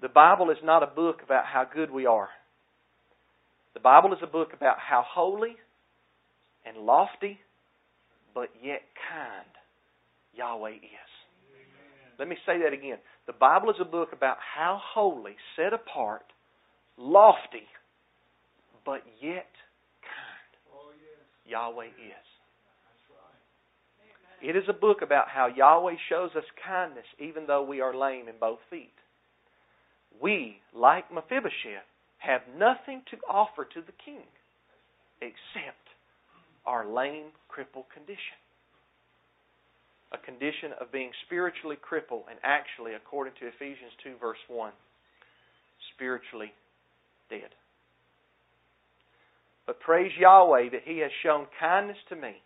The 0.01 0.09
Bible 0.09 0.49
is 0.49 0.57
not 0.63 0.81
a 0.81 0.87
book 0.87 1.21
about 1.23 1.45
how 1.45 1.67
good 1.71 1.91
we 1.91 2.07
are. 2.07 2.29
The 3.75 3.79
Bible 3.79 4.11
is 4.13 4.19
a 4.23 4.27
book 4.27 4.53
about 4.53 4.77
how 4.79 5.05
holy 5.07 5.55
and 6.65 6.77
lofty, 6.77 7.37
but 8.33 8.49
yet 8.63 8.81
kind 9.11 9.45
Yahweh 10.33 10.77
is. 10.77 11.11
Let 12.17 12.27
me 12.27 12.37
say 12.43 12.59
that 12.63 12.73
again. 12.73 12.97
The 13.27 13.33
Bible 13.33 13.69
is 13.69 13.75
a 13.79 13.85
book 13.85 14.13
about 14.13 14.37
how 14.55 14.81
holy, 14.93 15.35
set 15.55 15.73
apart, 15.73 16.23
lofty, 16.97 17.67
but 18.83 19.03
yet 19.21 19.45
Yahweh 21.49 21.87
is. 21.87 22.27
It 24.41 24.55
is 24.55 24.63
a 24.69 24.73
book 24.73 25.01
about 25.01 25.27
how 25.27 25.47
Yahweh 25.47 25.95
shows 26.07 26.31
us 26.35 26.45
kindness 26.65 27.05
even 27.19 27.45
though 27.47 27.63
we 27.63 27.81
are 27.81 27.93
lame 27.95 28.29
in 28.29 28.35
both 28.39 28.59
feet 28.69 28.93
we, 30.21 30.59
like 30.73 31.11
Mephibosheth, 31.11 31.87
have 32.17 32.41
nothing 32.57 33.01
to 33.11 33.17
offer 33.29 33.65
to 33.65 33.81
the 33.81 33.95
king 34.03 34.27
except 35.21 35.85
our 36.65 36.87
lame, 36.87 37.31
crippled 37.47 37.85
condition. 37.93 38.39
A 40.11 40.17
condition 40.17 40.73
of 40.81 40.91
being 40.91 41.11
spiritually 41.25 41.77
crippled, 41.79 42.23
and 42.29 42.39
actually, 42.43 42.93
according 42.93 43.33
to 43.39 43.47
Ephesians 43.47 43.93
2, 44.03 44.15
verse 44.19 44.41
1, 44.47 44.71
spiritually 45.95 46.51
dead. 47.29 47.53
But 49.69 49.85
praise 49.85 50.09
Yahweh 50.17 50.73
that 50.73 50.81
He 50.81 50.97
has 51.05 51.13
shown 51.21 51.45
kindness 51.61 52.01
to 52.09 52.15
me. 52.15 52.41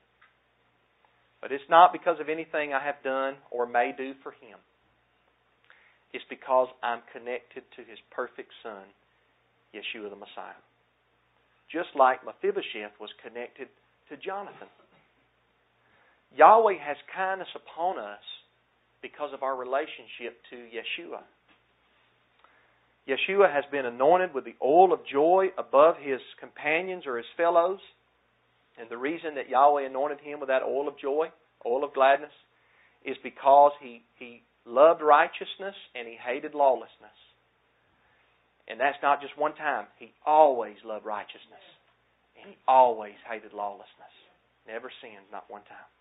But 1.40 1.54
it's 1.54 1.64
not 1.70 1.96
because 1.96 2.20
of 2.20 2.28
anything 2.28 2.74
I 2.74 2.84
have 2.84 3.00
done 3.02 3.40
or 3.50 3.64
may 3.66 3.96
do 3.96 4.12
for 4.24 4.34
Him 4.44 4.60
It's 6.12 6.28
because 6.30 6.68
I'm 6.84 7.00
connected 7.16 7.64
to 7.80 7.82
his 7.88 7.96
perfect 8.12 8.52
son, 8.62 8.84
Yeshua 9.72 10.10
the 10.12 10.20
Messiah. 10.20 10.60
Just 11.72 11.96
like 11.96 12.28
Mephibosheth 12.28 13.00
was 13.00 13.10
connected 13.24 13.72
to 14.12 14.18
Jonathan. 14.20 14.68
Yahweh 16.36 16.76
has 16.76 16.98
kindness 17.16 17.56
upon 17.56 18.00
us 18.00 18.26
because 19.02 19.32
of 19.32 19.44
our 19.44 19.56
relationship 19.56 20.44
to 20.52 20.68
Yeshua. 20.76 21.24
Yeshua 23.08 23.52
has 23.52 23.66
been 23.72 23.86
anointed 23.86 24.34
with 24.34 24.46
the 24.46 24.56
oil 24.64 24.94
of 24.94 25.00
joy 25.12 25.48
above 25.58 25.96
his 26.00 26.22
companions 26.40 27.04
or 27.06 27.18
his 27.18 27.26
fellows. 27.36 27.80
And 28.80 28.90
the 28.90 28.98
reason 28.98 29.36
that 29.36 29.50
Yahweh 29.50 29.86
anointed 29.86 30.20
him 30.22 30.40
with 30.40 30.50
that 30.50 30.64
oil 30.64 30.88
of 30.88 30.98
joy, 30.98 31.28
oil 31.66 31.84
of 31.84 31.94
gladness, 31.94 32.32
is 33.06 33.18
because 33.22 33.74
he, 33.82 34.04
he 34.18 34.42
loved 34.66 35.02
righteousness 35.02 35.76
and 35.96 36.08
he 36.08 36.16
hated 36.16 36.56
lawlessness. 36.56 37.18
And 38.68 38.80
that's 38.80 38.98
not 39.04 39.22
just 39.22 39.38
one 39.38 39.54
time. 39.56 39.88
He 40.00 40.14
always 40.26 40.78
loved 40.86 41.06
righteousness. 41.06 41.66
And 42.40 42.50
he 42.50 42.58
always 42.68 43.20
hated 43.30 43.52
lawlessness. 43.52 44.16
Never 44.66 44.90
sinned, 45.02 45.28
not 45.32 45.44
one 45.50 45.64
time. 45.68 45.92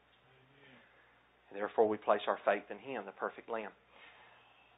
And 1.51 1.59
therefore 1.59 1.89
we 1.89 1.99
place 1.99 2.23
our 2.29 2.39
faith 2.45 2.71
in 2.71 2.79
him, 2.79 3.03
the 3.05 3.13
perfect 3.13 3.51
Lamb. 3.51 3.75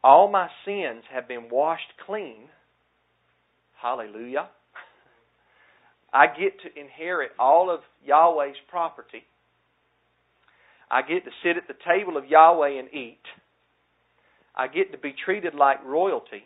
All 0.05 0.31
my 0.31 0.49
sins 0.67 1.03
have 1.11 1.27
been 1.27 1.49
washed 1.51 1.95
clean. 2.05 2.51
Hallelujah. 3.81 4.51
I 6.13 6.27
get 6.27 6.61
to 6.61 6.79
inherit 6.79 7.31
all 7.39 7.71
of 7.71 7.81
Yahweh's 8.05 8.61
property. 8.69 9.25
I 10.91 11.01
get 11.01 11.25
to 11.25 11.31
sit 11.43 11.57
at 11.57 11.67
the 11.69 11.81
table 11.89 12.19
of 12.19 12.27
Yahweh 12.27 12.79
and 12.79 12.93
eat. 12.93 13.25
I 14.55 14.69
get 14.69 14.93
to 14.93 14.99
be 14.99 15.15
treated 15.25 15.55
like 15.55 15.83
royalty 15.83 16.45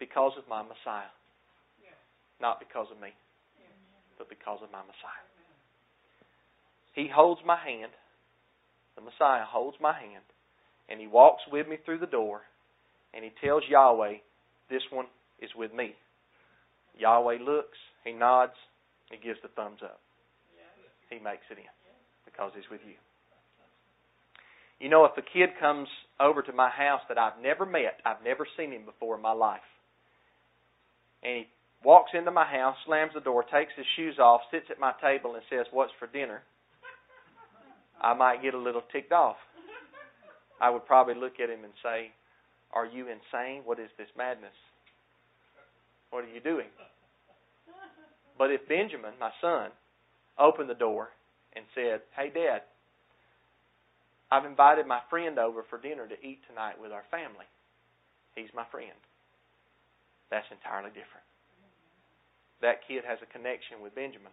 because 0.00 0.32
of 0.36 0.48
my 0.50 0.62
Messiah. 0.62 1.14
Not 2.40 2.58
because 2.58 2.88
of 2.90 3.00
me, 3.00 3.10
but 4.18 4.28
because 4.28 4.58
of 4.64 4.72
my 4.72 4.82
Messiah. 4.82 5.26
He 6.92 7.08
holds 7.08 7.40
my 7.46 7.56
hand. 7.56 7.92
The 8.96 9.02
Messiah 9.02 9.44
holds 9.46 9.76
my 9.80 9.92
hand. 9.92 10.24
And 10.88 11.00
he 11.00 11.06
walks 11.06 11.42
with 11.50 11.68
me 11.68 11.76
through 11.84 11.98
the 11.98 12.06
door. 12.06 12.42
And 13.14 13.24
he 13.24 13.30
tells 13.44 13.62
Yahweh, 13.68 14.14
This 14.70 14.82
one 14.90 15.06
is 15.40 15.50
with 15.56 15.74
me. 15.74 15.94
Yahweh 16.98 17.38
looks, 17.42 17.78
he 18.04 18.12
nods, 18.12 18.52
he 19.10 19.16
gives 19.16 19.38
the 19.42 19.48
thumbs 19.48 19.80
up. 19.82 20.00
He 21.10 21.18
makes 21.18 21.44
it 21.50 21.58
in 21.58 21.64
because 22.24 22.52
he's 22.54 22.68
with 22.70 22.80
you. 22.86 22.94
You 24.80 24.90
know, 24.90 25.04
if 25.04 25.12
a 25.16 25.22
kid 25.22 25.50
comes 25.58 25.88
over 26.20 26.42
to 26.42 26.52
my 26.52 26.68
house 26.68 27.00
that 27.08 27.16
I've 27.16 27.40
never 27.42 27.64
met, 27.64 28.00
I've 28.04 28.22
never 28.24 28.46
seen 28.58 28.72
him 28.72 28.84
before 28.84 29.16
in 29.16 29.22
my 29.22 29.32
life, 29.32 29.64
and 31.22 31.38
he 31.38 31.46
walks 31.82 32.10
into 32.12 32.30
my 32.30 32.44
house, 32.44 32.76
slams 32.84 33.12
the 33.14 33.20
door, 33.20 33.44
takes 33.44 33.72
his 33.76 33.86
shoes 33.96 34.18
off, 34.18 34.42
sits 34.50 34.66
at 34.70 34.78
my 34.78 34.92
table, 35.00 35.34
and 35.34 35.42
says, 35.48 35.66
What's 35.72 35.92
for 35.98 36.06
dinner? 36.08 36.42
I 38.00 38.12
might 38.12 38.42
get 38.42 38.52
a 38.52 38.58
little 38.58 38.82
ticked 38.92 39.12
off. 39.12 39.36
I 40.60 40.70
would 40.70 40.86
probably 40.86 41.14
look 41.14 41.40
at 41.42 41.50
him 41.50 41.64
and 41.64 41.72
say, 41.82 42.12
Are 42.72 42.86
you 42.86 43.08
insane? 43.08 43.62
What 43.64 43.78
is 43.78 43.90
this 43.98 44.08
madness? 44.16 44.56
What 46.10 46.24
are 46.24 46.32
you 46.32 46.40
doing? 46.40 46.68
But 48.38 48.50
if 48.50 48.68
Benjamin, 48.68 49.12
my 49.18 49.30
son, 49.40 49.70
opened 50.38 50.70
the 50.70 50.74
door 50.74 51.08
and 51.54 51.64
said, 51.74 52.00
Hey, 52.16 52.30
Dad, 52.32 52.62
I've 54.30 54.44
invited 54.44 54.86
my 54.86 55.00
friend 55.08 55.38
over 55.38 55.64
for 55.68 55.80
dinner 55.80 56.06
to 56.06 56.26
eat 56.26 56.40
tonight 56.48 56.80
with 56.80 56.92
our 56.92 57.04
family. 57.10 57.46
He's 58.34 58.52
my 58.54 58.64
friend. 58.70 58.96
That's 60.30 60.46
entirely 60.50 60.90
different. 60.90 61.24
That 62.60 62.86
kid 62.88 63.04
has 63.06 63.18
a 63.22 63.32
connection 63.32 63.80
with 63.82 63.94
Benjamin. 63.94 64.32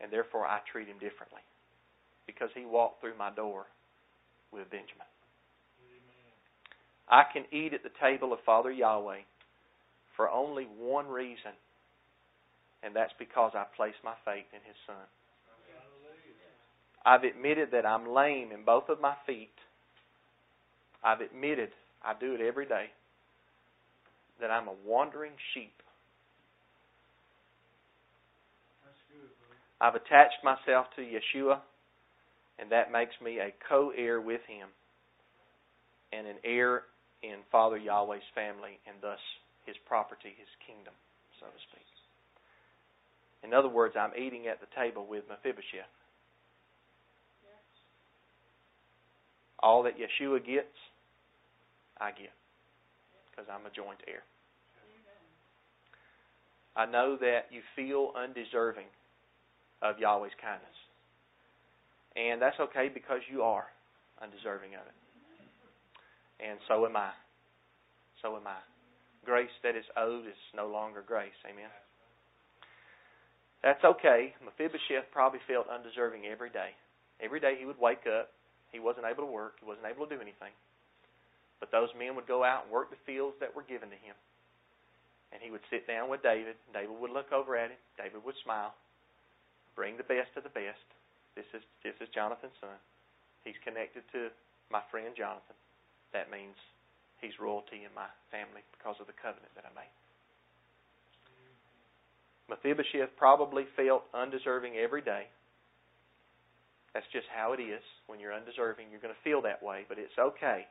And 0.00 0.12
therefore 0.12 0.46
I 0.46 0.60
treat 0.70 0.88
him 0.88 0.96
differently. 1.00 1.42
Because 2.26 2.48
he 2.54 2.64
walked 2.64 3.00
through 3.00 3.18
my 3.18 3.30
door 3.34 3.66
with 4.52 4.70
Benjamin. 4.70 5.06
I 7.08 7.24
can 7.32 7.44
eat 7.52 7.74
at 7.74 7.82
the 7.82 7.90
table 8.00 8.32
of 8.32 8.38
Father 8.46 8.70
Yahweh 8.70 9.22
for 10.16 10.30
only 10.30 10.64
one 10.78 11.08
reason, 11.08 11.52
and 12.82 12.94
that's 12.94 13.12
because 13.18 13.52
I 13.54 13.64
place 13.76 13.94
my 14.04 14.14
faith 14.24 14.46
in 14.52 14.60
His 14.66 14.76
Son. 14.86 15.06
I've 17.04 17.24
admitted 17.24 17.70
that 17.72 17.86
I'm 17.86 18.06
lame 18.06 18.52
in 18.52 18.64
both 18.64 18.88
of 18.88 19.00
my 19.00 19.14
feet. 19.26 19.54
I've 21.02 21.20
admitted, 21.20 21.70
I 22.04 22.12
do 22.18 22.34
it 22.34 22.40
every 22.40 22.66
day, 22.66 22.86
that 24.40 24.50
I'm 24.50 24.68
a 24.68 24.74
wandering 24.86 25.32
sheep. 25.54 25.72
I've 29.80 29.94
attached 29.94 30.44
myself 30.44 30.86
to 30.96 31.02
Yeshua, 31.02 31.60
and 32.60 32.70
that 32.70 32.92
makes 32.92 33.14
me 33.24 33.38
a 33.38 33.54
co 33.68 33.90
heir 33.96 34.20
with 34.20 34.42
him 34.46 34.68
and 36.12 36.26
an 36.26 36.36
heir 36.44 36.82
in 37.22 37.40
Father 37.50 37.78
Yahweh's 37.78 38.22
family 38.34 38.78
and 38.86 38.96
thus 39.00 39.18
his 39.66 39.76
property, 39.86 40.34
his 40.36 40.48
kingdom. 40.66 40.92
so 41.40 41.46
to 41.46 41.60
speak. 41.70 41.80
In 43.42 43.54
other 43.54 43.68
words, 43.68 43.94
I'm 43.98 44.12
eating 44.16 44.46
at 44.48 44.60
the 44.60 44.66
table 44.76 45.06
with 45.08 45.24
Mephibosheth. 45.28 45.88
All 49.62 49.82
that 49.84 49.94
Yeshua 49.98 50.44
gets, 50.44 50.76
I 52.00 52.10
get 52.10 52.32
because 53.30 53.46
I'm 53.52 53.66
a 53.66 53.70
joint 53.70 54.00
heir. 54.08 54.22
I 56.76 56.86
know 56.86 57.16
that 57.20 57.46
you 57.50 57.60
feel 57.76 58.12
undeserving 58.16 58.86
of 59.82 59.98
Yahweh's 59.98 60.32
kindness. 60.40 60.68
And 62.16 62.42
that's 62.42 62.58
okay 62.58 62.90
because 62.92 63.20
you 63.30 63.42
are 63.42 63.66
undeserving 64.20 64.74
of 64.74 64.82
it. 64.86 64.96
And 66.40 66.58
so 66.68 66.86
am 66.86 66.96
I. 66.96 67.10
So 68.22 68.36
am 68.36 68.46
I. 68.46 68.58
Grace 69.24 69.52
that 69.62 69.76
is 69.76 69.84
owed 69.96 70.26
is 70.26 70.40
no 70.56 70.66
longer 70.66 71.04
grace. 71.06 71.36
Amen. 71.44 71.68
That's 73.62 73.84
okay. 73.84 74.32
Mephibosheth 74.40 75.12
probably 75.12 75.40
felt 75.46 75.68
undeserving 75.68 76.24
every 76.24 76.48
day. 76.48 76.72
Every 77.20 77.40
day 77.40 77.56
he 77.60 77.66
would 77.66 77.78
wake 77.78 78.08
up. 78.08 78.32
He 78.72 78.80
wasn't 78.80 79.04
able 79.04 79.28
to 79.28 79.30
work. 79.30 79.60
He 79.60 79.68
wasn't 79.68 79.86
able 79.86 80.06
to 80.06 80.16
do 80.16 80.20
anything. 80.20 80.56
But 81.60 81.70
those 81.70 81.92
men 81.92 82.16
would 82.16 82.26
go 82.26 82.42
out 82.42 82.64
and 82.64 82.72
work 82.72 82.88
the 82.88 83.04
fields 83.04 83.36
that 83.40 83.52
were 83.54 83.68
given 83.68 83.92
to 83.92 84.00
him. 84.00 84.16
And 85.32 85.42
he 85.44 85.52
would 85.52 85.60
sit 85.68 85.86
down 85.86 86.08
with 86.08 86.24
David. 86.24 86.56
David 86.72 86.96
would 86.96 87.12
look 87.12 87.30
over 87.32 87.54
at 87.54 87.70
him. 87.70 87.80
David 88.00 88.24
would 88.24 88.34
smile. 88.42 88.72
Bring 89.76 90.00
the 90.00 90.08
best 90.08 90.32
of 90.36 90.42
the 90.42 90.56
best. 90.56 90.80
This 91.36 91.46
is 91.54 91.62
this 91.82 91.96
is 92.00 92.08
Jonathan's 92.14 92.56
son. 92.60 92.76
He's 93.44 93.58
connected 93.64 94.04
to 94.12 94.28
my 94.68 94.82
friend 94.90 95.14
Jonathan. 95.16 95.56
That 96.12 96.30
means 96.30 96.56
he's 97.22 97.34
royalty 97.38 97.86
in 97.86 97.92
my 97.94 98.10
family 98.30 98.66
because 98.74 98.98
of 99.00 99.06
the 99.06 99.16
covenant 99.16 99.50
that 99.54 99.64
I 99.64 99.72
made. 99.72 99.94
Mephibosheth 102.50 103.14
probably 103.14 103.64
felt 103.78 104.10
undeserving 104.10 104.74
every 104.74 105.02
day. 105.02 105.30
That's 106.92 107.06
just 107.14 107.30
how 107.30 107.54
it 107.54 107.62
is. 107.62 107.82
When 108.10 108.18
you're 108.18 108.34
undeserving, 108.34 108.90
you're 108.90 109.00
going 109.00 109.14
to 109.14 109.22
feel 109.22 109.38
that 109.46 109.62
way, 109.62 109.86
but 109.86 110.02
it's 110.02 110.18
okay. 110.18 110.66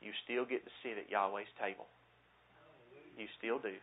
You 0.00 0.16
still 0.24 0.48
get 0.48 0.64
to 0.64 0.72
sit 0.80 0.96
at 0.96 1.12
Yahweh's 1.12 1.52
table. 1.60 1.84
You 3.20 3.28
still 3.36 3.60
do. 3.60 3.76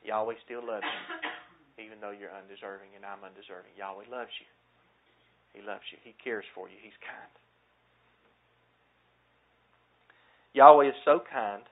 Yahweh 0.00 0.40
still 0.48 0.64
loves 0.64 0.88
you, 0.88 1.84
even 1.84 2.00
though 2.00 2.14
you're 2.14 2.32
undeserving 2.32 2.96
and 2.96 3.04
I'm 3.04 3.20
undeserving. 3.20 3.76
Yahweh 3.76 4.08
loves 4.08 4.32
you. 4.40 4.48
He 5.52 5.62
loves 5.62 5.84
you. 5.90 5.98
He 6.02 6.14
cares 6.22 6.44
for 6.54 6.68
you. 6.68 6.76
He's 6.82 6.96
kind. 7.02 7.32
Yahweh 10.52 10.88
is 10.88 10.94
so 11.04 11.20
kind. 11.32 11.62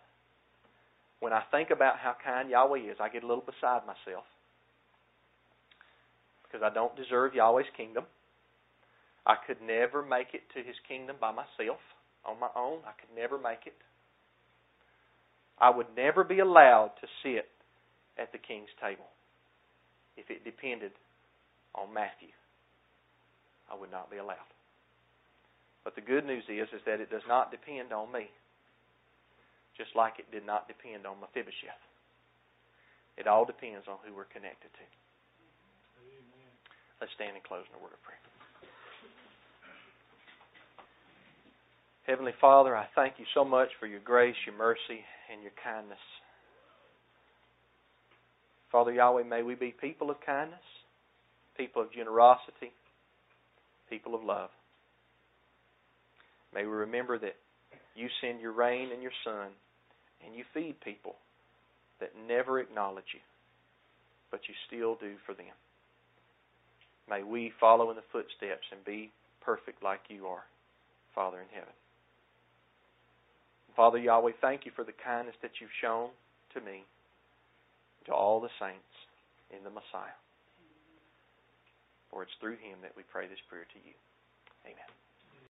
When 1.20 1.32
I 1.32 1.42
think 1.50 1.70
about 1.70 1.98
how 1.98 2.14
kind 2.24 2.50
Yahweh 2.50 2.90
is, 2.90 2.96
I 3.00 3.08
get 3.08 3.24
a 3.24 3.26
little 3.26 3.44
beside 3.44 3.82
myself. 3.86 4.24
Because 6.44 6.62
I 6.64 6.72
don't 6.72 6.96
deserve 6.96 7.34
Yahweh's 7.34 7.66
kingdom. 7.76 8.04
I 9.26 9.34
could 9.46 9.60
never 9.60 10.02
make 10.02 10.28
it 10.32 10.42
to 10.54 10.60
his 10.62 10.76
kingdom 10.88 11.16
by 11.20 11.32
myself, 11.32 11.82
on 12.24 12.40
my 12.40 12.48
own. 12.56 12.78
I 12.86 12.92
could 12.98 13.14
never 13.14 13.36
make 13.36 13.66
it. 13.66 13.76
I 15.60 15.70
would 15.70 15.88
never 15.96 16.24
be 16.24 16.38
allowed 16.38 16.92
to 17.00 17.06
sit 17.22 17.48
at 18.16 18.32
the 18.32 18.38
king's 18.38 18.70
table 18.80 19.06
if 20.16 20.30
it 20.30 20.44
depended 20.44 20.92
on 21.74 21.92
Matthew. 21.92 22.28
I 23.70 23.76
would 23.76 23.90
not 23.90 24.10
be 24.10 24.18
allowed. 24.18 24.48
But 25.84 25.94
the 25.94 26.04
good 26.04 26.26
news 26.26 26.44
is, 26.48 26.68
is 26.74 26.82
that 26.84 27.00
it 27.00 27.10
does 27.10 27.24
not 27.28 27.50
depend 27.50 27.92
on 27.92 28.12
me, 28.12 28.28
just 29.76 29.94
like 29.94 30.18
it 30.18 30.30
did 30.32 30.44
not 30.44 30.68
depend 30.68 31.06
on 31.06 31.20
Mephibosheth. 31.20 31.80
It 33.16 33.26
all 33.26 33.44
depends 33.44 33.88
on 33.88 33.96
who 34.04 34.14
we're 34.14 34.30
connected 34.30 34.68
to. 34.68 34.86
Amen. 36.04 36.52
Let's 37.00 37.12
stand 37.14 37.34
and 37.34 37.44
close 37.44 37.64
in 37.66 37.78
a 37.78 37.82
word 37.82 37.92
of 37.92 38.02
prayer. 38.02 38.20
Heavenly 42.06 42.32
Father, 42.40 42.74
I 42.74 42.86
thank 42.94 43.14
you 43.18 43.26
so 43.34 43.44
much 43.44 43.68
for 43.78 43.86
your 43.86 44.00
grace, 44.00 44.36
your 44.46 44.56
mercy, 44.56 45.04
and 45.32 45.42
your 45.42 45.52
kindness. 45.62 46.00
Father 48.72 48.92
Yahweh, 48.92 49.24
may 49.24 49.42
we 49.42 49.54
be 49.54 49.74
people 49.78 50.10
of 50.10 50.16
kindness, 50.24 50.64
people 51.56 51.82
of 51.82 51.92
generosity, 51.92 52.72
people 53.90 54.14
of 54.14 54.24
love. 54.24 54.50
May 56.54 56.64
we 56.64 56.72
remember 56.72 57.18
that 57.18 57.36
you 57.94 58.08
send 58.20 58.40
your 58.40 58.52
rain 58.52 58.90
and 58.92 59.02
your 59.02 59.12
sun, 59.24 59.48
and 60.24 60.34
you 60.34 60.44
feed 60.54 60.80
people 60.80 61.16
that 62.00 62.12
never 62.28 62.60
acknowledge 62.60 63.12
you, 63.12 63.20
but 64.30 64.40
you 64.48 64.54
still 64.66 64.94
do 64.94 65.14
for 65.26 65.34
them. 65.34 65.54
May 67.08 67.22
we 67.22 67.52
follow 67.58 67.90
in 67.90 67.96
the 67.96 68.02
footsteps 68.12 68.66
and 68.70 68.84
be 68.84 69.10
perfect 69.40 69.82
like 69.82 70.00
you 70.08 70.26
are, 70.26 70.44
Father 71.14 71.38
in 71.38 71.48
heaven. 71.52 71.72
Father 73.74 73.98
Yahweh, 73.98 74.32
thank 74.40 74.66
you 74.66 74.72
for 74.74 74.84
the 74.84 74.92
kindness 75.04 75.36
that 75.42 75.52
you've 75.60 75.70
shown 75.80 76.10
to 76.54 76.60
me, 76.60 76.84
to 78.06 78.12
all 78.12 78.40
the 78.40 78.50
saints 78.60 78.94
in 79.56 79.62
the 79.64 79.70
Messiah. 79.70 80.18
For 82.10 82.22
it's 82.22 82.32
through 82.40 82.56
him 82.56 82.80
that 82.82 82.96
we 82.96 83.02
pray 83.02 83.26
this 83.26 83.40
prayer 83.48 83.66
to 83.72 83.78
you. 83.84 83.94
Amen. 84.64 84.90